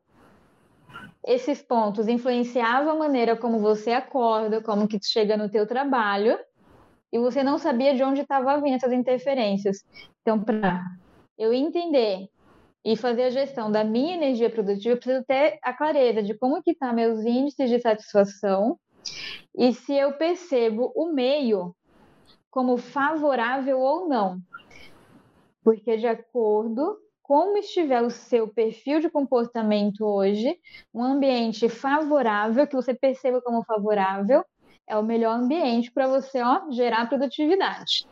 Esses 1.25 1.61
pontos 1.61 2.07
influenciavam 2.07 2.93
a 2.93 2.99
maneira 2.99 3.35
como 3.35 3.59
você 3.59 3.91
acorda, 3.91 4.61
como 4.61 4.87
que 4.87 4.99
chega 5.03 5.37
no 5.37 5.49
teu 5.49 5.67
trabalho, 5.67 6.37
e 7.11 7.19
você 7.19 7.43
não 7.43 7.57
sabia 7.57 7.93
de 7.95 8.03
onde 8.03 8.21
estavam 8.21 8.61
vindo 8.61 8.75
essas 8.75 8.93
interferências. 8.93 9.83
Então, 10.21 10.39
para 10.39 10.81
eu 11.37 11.53
entender 11.53 12.27
e 12.83 12.95
fazer 12.95 13.23
a 13.23 13.29
gestão 13.29 13.71
da 13.71 13.83
minha 13.83 14.15
energia 14.15 14.49
produtiva, 14.49 14.95
eu 14.95 14.97
preciso 14.97 15.23
ter 15.25 15.59
a 15.61 15.73
clareza 15.73 16.23
de 16.23 16.33
como 16.33 16.61
que 16.63 16.71
está 16.71 16.91
meus 16.91 17.23
índices 17.23 17.69
de 17.69 17.79
satisfação 17.79 18.79
e 19.55 19.73
se 19.73 19.93
eu 19.93 20.13
percebo 20.13 20.91
o 20.95 21.13
meio 21.13 21.75
como 22.49 22.77
favorável 22.77 23.79
ou 23.79 24.07
não. 24.07 24.39
Porque, 25.63 25.95
de 25.97 26.07
acordo 26.07 26.97
como 27.21 27.57
estiver 27.57 28.01
o 28.01 28.09
seu 28.09 28.47
perfil 28.47 28.99
de 28.99 29.09
comportamento 29.09 30.03
hoje, 30.03 30.59
um 30.93 31.03
ambiente 31.03 31.69
favorável, 31.69 32.67
que 32.67 32.75
você 32.75 32.93
perceba 32.93 33.41
como 33.41 33.63
favorável, 33.63 34.43
é 34.87 34.97
o 34.97 35.03
melhor 35.03 35.39
ambiente 35.39 35.91
para 35.91 36.07
você 36.07 36.41
ó, 36.41 36.69
gerar 36.71 37.07
produtividade. 37.07 38.05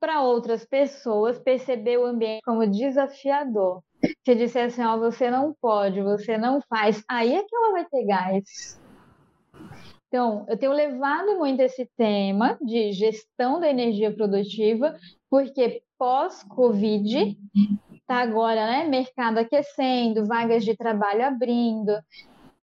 Para 0.00 0.22
outras 0.22 0.64
pessoas, 0.64 1.38
perceber 1.38 1.98
o 1.98 2.06
ambiente 2.06 2.42
como 2.44 2.66
desafiador. 2.66 3.82
Se 4.24 4.34
disser 4.34 4.66
assim, 4.66 4.82
ó, 4.82 4.96
você 4.96 5.30
não 5.30 5.54
pode, 5.60 6.00
você 6.00 6.38
não 6.38 6.60
faz, 6.68 7.02
aí 7.08 7.34
é 7.34 7.42
que 7.42 7.56
ela 7.56 7.72
vai 7.72 7.84
ter 7.84 8.04
gás. 8.04 8.80
Então, 10.06 10.46
eu 10.48 10.56
tenho 10.56 10.72
levado 10.72 11.36
muito 11.36 11.60
esse 11.60 11.88
tema 11.96 12.56
de 12.62 12.92
gestão 12.92 13.60
da 13.60 13.68
energia 13.68 14.14
produtiva, 14.14 14.96
porque 15.28 15.82
pós-Covid, 15.98 17.36
está 17.92 18.22
agora, 18.22 18.66
né, 18.66 18.84
mercado 18.84 19.38
aquecendo, 19.38 20.24
vagas 20.24 20.64
de 20.64 20.74
trabalho 20.74 21.26
abrindo, 21.26 21.92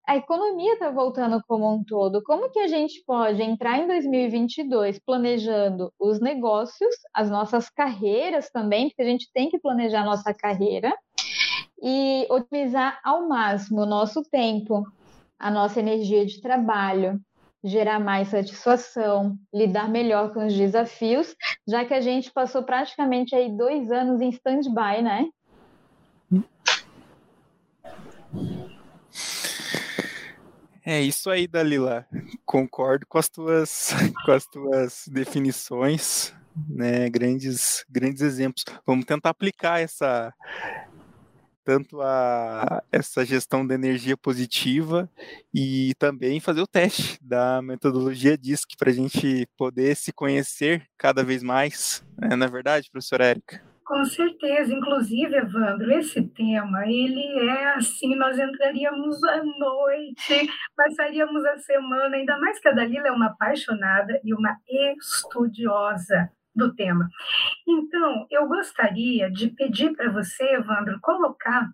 a 0.06 0.16
economia 0.16 0.74
está 0.74 0.90
voltando 0.90 1.42
como 1.48 1.72
um 1.72 1.82
todo. 1.82 2.22
Como 2.22 2.50
que 2.50 2.58
a 2.58 2.68
gente 2.68 3.02
pode 3.06 3.42
entrar 3.42 3.78
em 3.78 3.86
2022 3.86 4.98
planejando 4.98 5.92
os 5.98 6.20
negócios, 6.20 6.94
as 7.12 7.30
nossas 7.30 7.70
carreiras 7.70 8.50
também, 8.50 8.88
porque 8.88 9.02
a 9.02 9.06
gente 9.06 9.30
tem 9.32 9.48
que 9.48 9.58
planejar 9.58 10.02
a 10.02 10.06
nossa 10.06 10.34
carreira 10.34 10.94
e 11.82 12.26
otimizar 12.30 13.00
ao 13.02 13.26
máximo 13.26 13.82
o 13.82 13.86
nosso 13.86 14.22
tempo, 14.30 14.84
a 15.38 15.50
nossa 15.50 15.80
energia 15.80 16.24
de 16.26 16.40
trabalho, 16.40 17.18
gerar 17.62 17.98
mais 17.98 18.28
satisfação, 18.28 19.36
lidar 19.52 19.88
melhor 19.88 20.34
com 20.34 20.46
os 20.46 20.52
desafios, 20.52 21.34
já 21.66 21.82
que 21.84 21.94
a 21.94 22.00
gente 22.00 22.30
passou 22.30 22.62
praticamente 22.62 23.34
aí 23.34 23.56
dois 23.56 23.90
anos 23.90 24.20
em 24.20 24.28
stand-by, 24.28 25.02
né? 25.02 25.28
É 30.84 31.00
isso 31.00 31.30
aí, 31.30 31.46
Dalila. 31.46 32.06
Concordo 32.44 33.06
com 33.06 33.16
as 33.16 33.28
tuas, 33.28 33.90
com 34.26 34.32
as 34.32 34.46
tuas 34.46 35.08
definições, 35.08 36.34
né? 36.68 37.08
Grandes, 37.08 37.86
grandes 37.88 38.20
exemplos. 38.20 38.64
Vamos 38.86 39.06
tentar 39.06 39.30
aplicar 39.30 39.80
essa 39.80 40.32
tanto 41.64 42.02
a 42.02 42.82
essa 42.92 43.24
gestão 43.24 43.66
da 43.66 43.74
energia 43.74 44.18
positiva 44.18 45.10
e 45.52 45.94
também 45.98 46.38
fazer 46.38 46.60
o 46.60 46.66
teste 46.66 47.18
da 47.22 47.62
metodologia 47.62 48.36
DISC 48.36 48.76
para 48.76 48.90
a 48.90 48.94
gente 48.94 49.48
poder 49.56 49.96
se 49.96 50.12
conhecer 50.12 50.86
cada 50.98 51.24
vez 51.24 51.42
mais. 51.42 52.04
Né? 52.18 52.36
Não 52.36 52.46
é 52.46 52.50
verdade, 52.50 52.90
professora 52.90 53.28
Érica? 53.28 53.73
Com 53.84 54.02
certeza, 54.06 54.72
inclusive, 54.72 55.36
Evandro, 55.36 55.92
esse 55.92 56.22
tema, 56.28 56.86
ele 56.86 57.22
é 57.48 57.74
assim, 57.74 58.16
nós 58.16 58.38
entraríamos 58.38 59.22
à 59.24 59.42
noite, 59.42 60.48
passaríamos 60.74 61.44
a 61.44 61.58
semana, 61.58 62.16
ainda 62.16 62.38
mais 62.38 62.58
que 62.58 62.68
a 62.68 62.72
Dalila 62.72 63.08
é 63.08 63.12
uma 63.12 63.26
apaixonada 63.26 64.18
e 64.24 64.32
uma 64.32 64.56
estudiosa 64.98 66.30
do 66.54 66.74
tema. 66.74 67.08
Então, 67.66 68.26
eu 68.30 68.46
gostaria 68.48 69.30
de 69.30 69.48
pedir 69.48 69.94
para 69.94 70.10
você, 70.10 70.44
Evandro, 70.54 70.98
colocar 71.02 71.68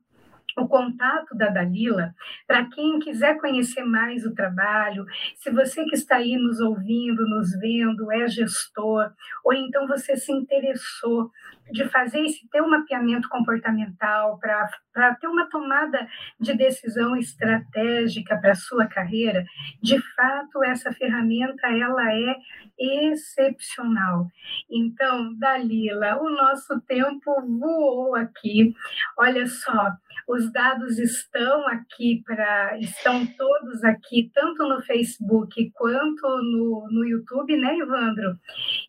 o 0.57 0.67
contato 0.67 1.35
da 1.35 1.49
Dalila 1.49 2.15
para 2.47 2.65
quem 2.67 2.99
quiser 2.99 3.39
conhecer 3.39 3.85
mais 3.85 4.25
o 4.25 4.35
trabalho. 4.35 5.07
Se 5.37 5.51
você 5.51 5.85
que 5.85 5.95
está 5.95 6.17
aí 6.17 6.37
nos 6.37 6.61
ouvindo, 6.61 7.29
nos 7.29 7.59
vendo, 7.59 8.11
é 8.13 8.29
gestor, 8.29 9.11
ou 9.45 9.53
então 9.53 9.87
você 9.87 10.17
se 10.17 10.33
interessou 10.33 11.31
de 11.73 11.89
fazer 11.89 12.21
esse 12.25 12.49
ter 12.49 12.61
um 12.63 12.69
mapeamento 12.69 13.29
comportamental 13.29 14.39
para 14.39 15.15
ter 15.15 15.29
uma 15.29 15.49
tomada 15.49 16.09
de 16.39 16.53
decisão 16.55 17.17
estratégica 17.17 18.37
para 18.37 18.53
a 18.53 18.57
sua 18.57 18.87
carreira, 18.87 19.45
de 19.81 20.01
fato 20.15 20.65
essa 20.65 20.93
ferramenta 20.93 21.69
ela 21.69 22.13
é 22.13 22.37
excepcional. 22.79 24.27
Então, 24.71 25.35
Dalila, 25.39 26.21
o 26.21 26.31
nosso 26.31 26.81
tempo 26.83 27.41
voou 27.43 28.15
aqui. 28.17 28.75
Olha 29.19 29.47
só, 29.47 29.93
os 30.33 30.53
dados 30.53 30.99
estão 30.99 31.67
aqui 31.67 32.23
para 32.25 32.79
estão 32.79 33.27
todos 33.27 33.83
aqui, 33.83 34.31
tanto 34.33 34.69
no 34.69 34.81
Facebook 34.83 35.71
quanto 35.75 36.23
no, 36.23 36.89
no 36.91 37.05
YouTube, 37.05 37.57
né, 37.57 37.77
Evandro? 37.77 38.39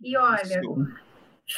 E 0.01 0.15
olha, 0.17 0.62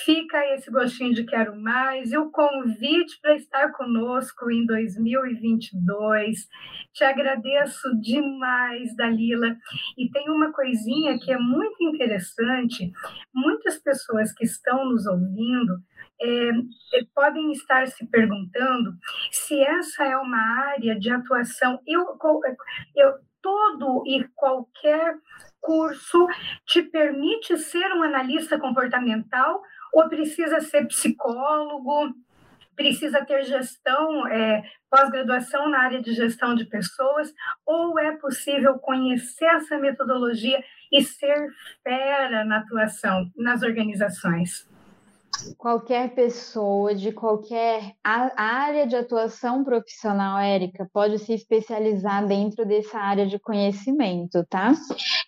Fica 0.05 0.43
esse 0.55 0.71
gostinho 0.71 1.13
de 1.13 1.23
quero 1.23 1.55
mais 1.55 2.11
e 2.11 2.17
o 2.17 2.31
convite 2.31 3.19
para 3.21 3.35
estar 3.35 3.71
conosco 3.73 4.49
em 4.49 4.65
2022. 4.65 6.47
Te 6.91 7.03
agradeço 7.03 7.95
demais, 8.01 8.95
Dalila. 8.95 9.55
E 9.95 10.09
tem 10.09 10.29
uma 10.31 10.51
coisinha 10.51 11.19
que 11.19 11.31
é 11.31 11.37
muito 11.37 11.83
interessante: 11.83 12.91
muitas 13.33 13.77
pessoas 13.77 14.33
que 14.33 14.45
estão 14.45 14.83
nos 14.85 15.05
ouvindo 15.05 15.79
é, 16.21 16.49
é 16.49 17.03
podem 17.13 17.51
estar 17.51 17.87
se 17.87 18.05
perguntando 18.07 18.93
se 19.31 19.61
essa 19.61 20.05
é 20.05 20.17
uma 20.17 20.69
área 20.69 20.97
de 20.97 21.11
atuação. 21.11 21.79
Eu, 21.85 22.17
eu 22.95 23.13
todo 23.41 24.03
e 24.07 24.23
qualquer 24.35 25.17
curso 25.59 26.27
te 26.65 26.81
permite 26.81 27.57
ser 27.57 27.91
um 27.93 28.03
analista 28.03 28.57
comportamental 28.59 29.61
ou 29.93 30.09
precisa 30.09 30.59
ser 30.61 30.87
psicólogo, 30.87 32.13
precisa 32.75 33.23
ter 33.23 33.43
gestão, 33.43 34.27
é, 34.27 34.63
pós-graduação 34.89 35.69
na 35.69 35.79
área 35.79 36.01
de 36.01 36.13
gestão 36.13 36.55
de 36.55 36.65
pessoas, 36.65 37.33
ou 37.65 37.99
é 37.99 38.17
possível 38.17 38.79
conhecer 38.79 39.45
essa 39.45 39.77
metodologia 39.77 40.63
e 40.91 41.03
ser 41.03 41.49
fera 41.83 42.43
na 42.43 42.57
atuação 42.57 43.29
nas 43.35 43.61
organizações? 43.61 44.72
Qualquer 45.57 46.13
pessoa 46.13 46.93
de 46.93 47.11
qualquer 47.11 47.93
área 48.03 48.85
de 48.85 48.95
atuação 48.95 49.63
profissional, 49.63 50.39
Érica, 50.39 50.89
pode 50.93 51.19
se 51.19 51.33
especializar 51.33 52.25
dentro 52.27 52.65
dessa 52.65 52.97
área 52.99 53.25
de 53.25 53.39
conhecimento, 53.39 54.45
tá? 54.49 54.73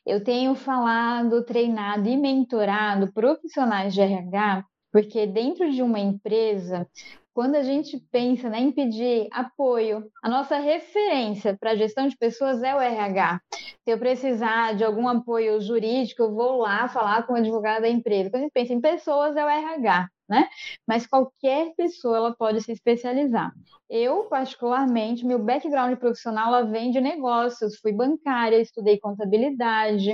Eu 0.05 0.23
tenho 0.23 0.55
falado, 0.55 1.43
treinado 1.43 2.07
e 2.07 2.17
mentorado 2.17 3.11
profissionais 3.13 3.93
de 3.93 4.01
RH, 4.01 4.63
porque 4.95 5.27
dentro 5.27 5.69
de 5.69 5.81
uma 5.81 5.99
empresa, 5.99 6.88
quando 7.34 7.55
a 7.55 7.63
gente 7.63 7.99
pensa 8.13 8.49
né, 8.49 8.62
em 8.62 8.71
pedir 8.71 9.27
apoio, 9.29 10.10
a 10.23 10.29
nossa 10.29 10.58
referência 10.58 11.53
para 11.60 11.71
a 11.71 11.75
gestão 11.75 12.08
de 12.08 12.15
pessoas 12.15 12.63
é 12.63 12.73
o 12.73 12.79
RH. 12.79 13.41
Se 13.51 13.91
eu 13.91 13.97
precisar 13.97 14.73
de 14.73 14.86
algum 14.86 15.05
apoio 15.10 15.60
jurídico, 15.60 16.23
eu 16.23 16.34
vou 16.34 16.60
lá 16.60 16.88
falar 16.88 17.27
com 17.27 17.34
o 17.34 17.36
advogado 17.36 17.81
da 17.81 17.89
empresa. 17.89 18.29
Quando 18.29 18.43
a 18.43 18.43
gente 18.43 18.53
pensa 18.53 18.71
em 18.71 18.79
pessoas, 18.79 19.36
é 19.36 19.43
o 19.43 19.49
RH. 19.49 20.08
Né? 20.29 20.47
Mas 20.88 21.05
qualquer 21.05 21.73
pessoa 21.75 22.15
ela 22.15 22.34
pode 22.34 22.62
se 22.62 22.71
especializar. 22.71 23.51
Eu, 23.89 24.23
particularmente, 24.23 25.25
meu 25.25 25.39
background 25.39 25.97
profissional 25.97 26.47
ela 26.47 26.71
vem 26.71 26.89
de 26.89 27.01
negócios, 27.01 27.77
fui 27.81 27.91
bancária, 27.91 28.62
estudei 28.62 28.97
contabilidade, 28.97 30.13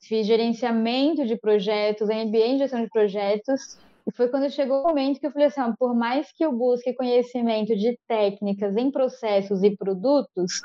fiz 0.00 0.26
gerenciamento 0.26 1.24
de 1.24 1.38
projetos, 1.38 2.08
MBA 2.08 2.38
em 2.38 2.58
gestão 2.58 2.82
de 2.82 2.90
projetos 2.90 3.78
e 4.06 4.12
foi 4.12 4.28
quando 4.28 4.48
chegou 4.50 4.82
o 4.82 4.88
momento 4.88 5.18
que 5.18 5.26
eu 5.26 5.32
falei 5.32 5.48
assim: 5.48 5.60
por 5.78 5.94
mais 5.94 6.30
que 6.32 6.44
eu 6.44 6.52
busque 6.52 6.94
conhecimento 6.94 7.74
de 7.74 7.98
técnicas 8.06 8.76
em 8.76 8.90
processos 8.90 9.64
e 9.64 9.76
produtos, 9.76 10.60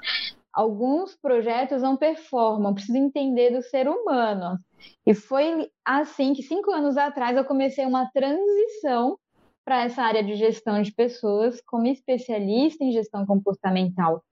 alguns 0.54 1.16
projetos 1.16 1.82
não 1.82 1.98
performam, 1.98 2.74
preciso 2.74 2.98
entender 2.98 3.50
do 3.50 3.64
ser 3.64 3.88
humano. 3.88 4.60
E 5.06 5.14
foi 5.16 5.70
assim 5.84 6.34
que 6.34 6.44
cinco 6.44 6.72
anos 6.72 6.98
atrás 6.98 7.36
eu 7.36 7.44
comecei 7.44 7.86
uma 7.86 8.10
transição 8.12 9.18
para 9.66 9.84
essa 9.84 10.02
área 10.02 10.24
de 10.24 10.36
gestão 10.36 10.82
de 10.82 10.92
pessoas 10.92 11.62
como 11.62 11.88
especialista 11.88 12.84
em 12.84 12.92
gestão 12.92 13.26
comportamental. 13.26 14.24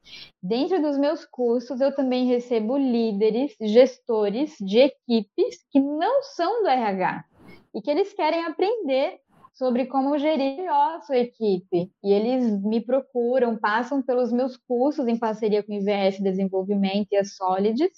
Dentro 0.41 0.81
dos 0.81 0.97
meus 0.97 1.23
cursos, 1.23 1.79
eu 1.81 1.95
também 1.95 2.25
recebo 2.25 2.77
líderes, 2.77 3.55
gestores 3.61 4.55
de 4.59 4.79
equipes 4.79 5.63
que 5.71 5.79
não 5.79 6.23
são 6.23 6.63
do 6.63 6.67
RH 6.67 7.25
e 7.73 7.81
que 7.81 7.89
eles 7.89 8.13
querem 8.13 8.45
aprender 8.45 9.19
sobre 9.53 9.87
como 9.87 10.17
gerir 10.17 10.57
melhor 10.57 10.95
a 10.95 11.01
sua 11.01 11.17
equipe. 11.17 11.91
E 12.01 12.13
eles 12.13 12.61
me 12.63 12.79
procuram, 12.79 13.57
passam 13.57 14.01
pelos 14.01 14.31
meus 14.31 14.55
cursos 14.55 15.05
em 15.07 15.17
parceria 15.17 15.61
com 15.61 15.73
o 15.73 15.75
IVS 15.75 16.19
Desenvolvimento 16.19 17.09
e 17.11 17.17
a 17.17 17.25
Solids. 17.25 17.91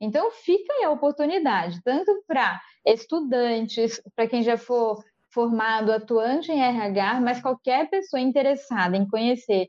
Então, 0.00 0.32
fica 0.32 0.72
aí 0.72 0.84
a 0.84 0.90
oportunidade, 0.90 1.80
tanto 1.84 2.12
para 2.26 2.60
estudantes, 2.84 4.02
para 4.16 4.26
quem 4.26 4.42
já 4.42 4.56
for 4.56 5.02
formado, 5.30 5.92
atuante 5.92 6.50
em 6.50 6.60
RH, 6.60 7.20
mas 7.20 7.42
qualquer 7.42 7.88
pessoa 7.90 8.18
interessada 8.18 8.96
em 8.96 9.06
conhecer 9.06 9.68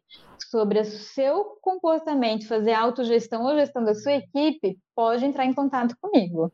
sobre 0.49 0.79
o 0.79 0.85
seu 0.85 1.57
comportamento, 1.61 2.47
fazer 2.47 2.73
autogestão 2.73 3.43
ou 3.43 3.53
gestão 3.55 3.83
da 3.83 3.93
sua 3.93 4.13
equipe, 4.13 4.77
pode 4.95 5.25
entrar 5.25 5.45
em 5.45 5.53
contato 5.53 5.95
comigo. 6.01 6.51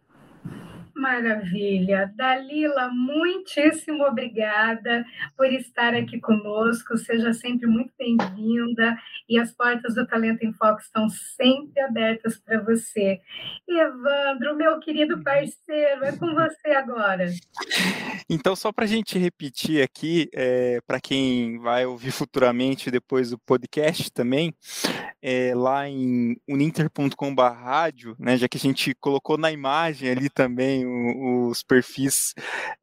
Maravilha. 0.96 2.14
Dalila, 2.16 2.90
muitíssimo 2.90 4.04
obrigada 4.06 5.04
por 5.36 5.48
estar 5.48 5.94
aqui 5.96 6.20
conosco. 6.20 6.98
Seja 6.98 7.34
sempre 7.34 7.68
muito 7.68 7.92
bem-vinda 7.98 8.98
e 9.28 9.40
as 9.40 9.52
portas 9.52 9.96
do 9.96 10.06
Talento 10.06 10.44
em 10.44 10.54
Foco 10.54 10.82
estão 10.82 11.10
sempre 11.10 11.82
abertas 11.82 12.38
para 12.38 12.62
você. 12.62 13.20
Evandro, 13.68 14.56
meu 14.56 14.80
querido 14.80 15.22
parceiro, 15.24 16.04
é 16.04 16.12
com 16.16 16.34
você 16.34 16.70
agora. 16.70 17.26
Então, 18.30 18.56
só 18.56 18.72
para 18.72 18.86
a 18.86 18.88
gente 18.88 19.18
repetir 19.18 19.84
aqui, 19.84 20.30
é, 20.34 20.80
para 20.86 21.02
quem 21.02 21.60
vai 21.60 21.86
ouvir 21.86 22.12
futuramente 22.12 22.92
depois 22.92 23.32
do 23.32 23.38
podcast 23.40 24.12
também, 24.12 24.54
é, 25.22 25.54
lá 25.56 25.88
em 25.88 26.38
uninter.com.br, 26.48 28.16
né, 28.20 28.38
já 28.38 28.48
que 28.48 28.58
a 28.58 28.60
gente 28.60 28.94
colocou 28.96 29.38
na 29.38 29.52
imagem 29.52 30.10
ali 30.10 30.30
também 30.30 30.83
os 30.86 31.64
perfis 31.64 32.34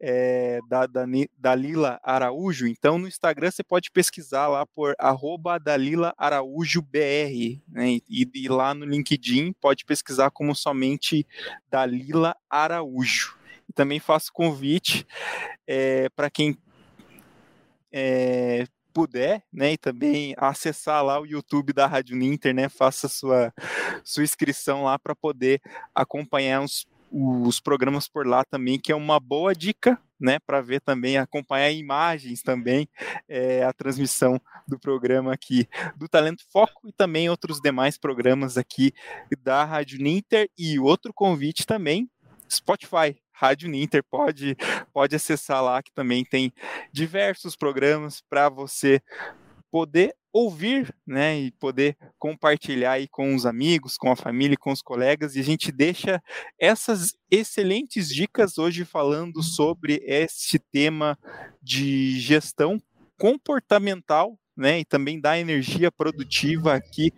é, 0.01 0.59
da, 0.68 0.86
da, 0.86 1.05
da 1.38 1.55
Lila 1.55 2.01
Araújo. 2.03 2.66
Então, 2.66 2.98
no 2.98 3.09
Instagram 3.09 3.51
você 3.51 3.62
pode 3.62 3.90
pesquisar 3.90 4.48
lá 4.48 4.66
por 4.66 4.94
arroba 4.98 5.59
Dalila 5.59 6.14
Araújo 6.16 6.82
BR. 6.82 7.61
Né? 7.68 7.98
E, 8.09 8.28
e, 8.34 8.48
lá 8.48 8.74
no 8.74 8.84
LinkedIn 8.84 9.53
pode 9.61 9.84
pesquisar 9.84 10.30
como 10.30 10.55
somente 10.55 11.26
Dalila 11.70 12.36
Araújo. 12.48 13.36
E 13.68 13.72
também 13.72 14.01
faço 14.01 14.32
convite 14.32 15.07
é, 15.66 16.09
para 16.11 16.28
quem 16.28 16.57
é, 17.92 18.66
puder, 18.92 19.42
né, 19.53 19.72
e 19.72 19.78
também 19.78 20.34
acessar 20.36 21.05
lá 21.05 21.20
o 21.20 21.26
YouTube 21.26 21.72
da 21.72 21.86
Rádio 21.86 22.16
Ninter, 22.16 22.55
né, 22.55 22.68
faça 22.68 23.09
sua 23.09 23.53
sua 24.05 24.24
inscrição 24.24 24.84
lá 24.84 24.98
para 24.98 25.14
poder 25.14 25.61
acompanhar 25.94 26.62
os 26.62 26.86
os 27.11 27.61
programas 27.61 28.08
por 28.08 28.26
lá 28.26 28.44
também, 28.44 28.78
que 28.78 28.92
é 28.92 28.94
uma 28.94 29.18
boa 29.18 29.54
dica, 29.54 30.00
né, 30.18 30.38
para 30.38 30.61
ver 30.61 30.80
também, 30.80 31.16
acompanhar 31.16 31.70
imagens 31.72 32.42
também, 32.42 32.88
é, 33.28 33.64
a 33.64 33.72
transmissão 33.72 34.40
do 34.68 34.78
programa 34.78 35.32
aqui 35.32 35.66
do 35.96 36.08
Talento 36.08 36.44
Foco 36.52 36.86
e 36.86 36.92
também 36.92 37.28
outros 37.28 37.61
demais 37.61 37.96
programas 37.98 38.58
aqui 38.58 38.92
da 39.42 39.64
Rádio 39.64 39.98
Ninter. 39.98 40.48
E 40.58 40.78
outro 40.78 41.12
convite 41.12 41.66
também, 41.66 42.08
Spotify, 42.50 43.16
Rádio 43.32 43.70
Ninter, 43.70 44.04
pode, 44.04 44.56
pode 44.92 45.16
acessar 45.16 45.62
lá 45.64 45.82
que 45.82 45.92
também 45.92 46.24
tem 46.24 46.52
diversos 46.92 47.56
programas 47.56 48.22
para 48.28 48.50
você 48.50 49.00
poder 49.70 50.14
ouvir, 50.32 50.94
né, 51.06 51.38
e 51.38 51.50
poder 51.52 51.96
compartilhar 52.18 52.92
aí 52.92 53.08
com 53.08 53.34
os 53.34 53.44
amigos, 53.44 53.96
com 53.96 54.12
a 54.12 54.16
família, 54.16 54.56
com 54.56 54.70
os 54.70 54.80
colegas, 54.80 55.34
e 55.34 55.40
a 55.40 55.44
gente 55.44 55.72
deixa 55.72 56.22
essas 56.58 57.14
excelentes 57.30 58.08
dicas 58.08 58.56
hoje 58.56 58.84
falando 58.84 59.42
sobre 59.42 60.00
esse 60.04 60.58
tema 60.58 61.18
de 61.60 62.18
gestão 62.20 62.80
comportamental, 63.18 64.38
né, 64.56 64.80
e 64.80 64.84
também 64.84 65.20
da 65.20 65.38
energia 65.38 65.90
produtiva 65.90 66.74
aqui 66.74 67.12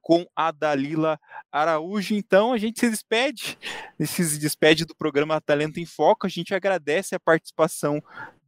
com 0.00 0.26
a 0.34 0.50
Dalila 0.50 1.18
Araújo. 1.50 2.14
Então 2.14 2.52
a 2.52 2.58
gente 2.58 2.80
se 2.80 2.90
despede, 2.90 3.56
se 4.00 4.38
despede 4.38 4.84
do 4.84 4.94
programa 4.96 5.40
Talento 5.40 5.78
em 5.78 5.86
Foco. 5.86 6.26
A 6.26 6.30
gente 6.30 6.54
agradece 6.54 7.14
a 7.14 7.20
participação 7.20 8.02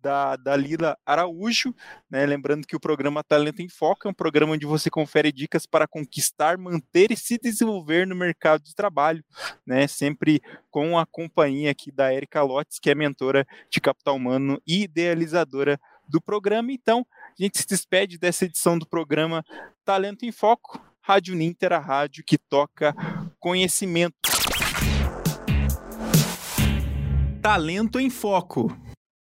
da, 0.05 0.37
da 0.37 0.55
Lila 0.55 0.99
Araújo, 1.07 1.75
né? 2.11 2.27
Lembrando 2.27 2.67
que 2.67 2.77
o 2.77 2.81
programa 2.81 3.25
Talento 3.25 3.63
em 3.63 3.71
Foco 3.71 4.07
é 4.07 4.11
um 4.11 4.15
programa 4.15 4.53
onde 4.53 4.67
você 4.67 4.91
confere 4.91 5.33
dicas 5.33 5.65
para 5.65 5.89
conquistar, 5.89 6.59
manter 6.59 7.11
e 7.11 7.17
se 7.17 7.39
desenvolver 7.39 8.07
no 8.07 8.15
mercado 8.15 8.63
de 8.63 8.75
trabalho, 8.75 9.25
né? 9.67 9.87
Sempre 9.87 10.43
com 10.71 10.99
a 10.99 11.07
companhia 11.07 11.71
aqui 11.71 11.91
da 11.91 12.13
Erika 12.13 12.43
Lotes, 12.43 12.79
que 12.79 12.91
é 12.91 12.95
mentora 12.95 13.47
de 13.71 13.81
capital 13.81 14.17
humano 14.17 14.61
e 14.67 14.83
idealizadora 14.83 15.81
do 16.07 16.21
programa. 16.21 16.71
Então, 16.71 17.07
a 17.39 17.43
gente 17.43 17.57
se 17.57 17.67
despede 17.67 18.19
dessa 18.19 18.45
edição 18.45 18.79
do 18.79 18.87
programa 18.87 19.43
Talento 19.87 20.27
em 20.27 20.33
Foco. 20.33 20.79
Rádio 21.01 21.35
Ninter, 21.35 21.73
a 21.73 21.79
rádio 21.79 22.23
que 22.25 22.37
toca 22.37 22.95
conhecimento. 23.41 24.15
Talento 27.41 27.99
em 27.99 28.11
Foco. 28.11 28.84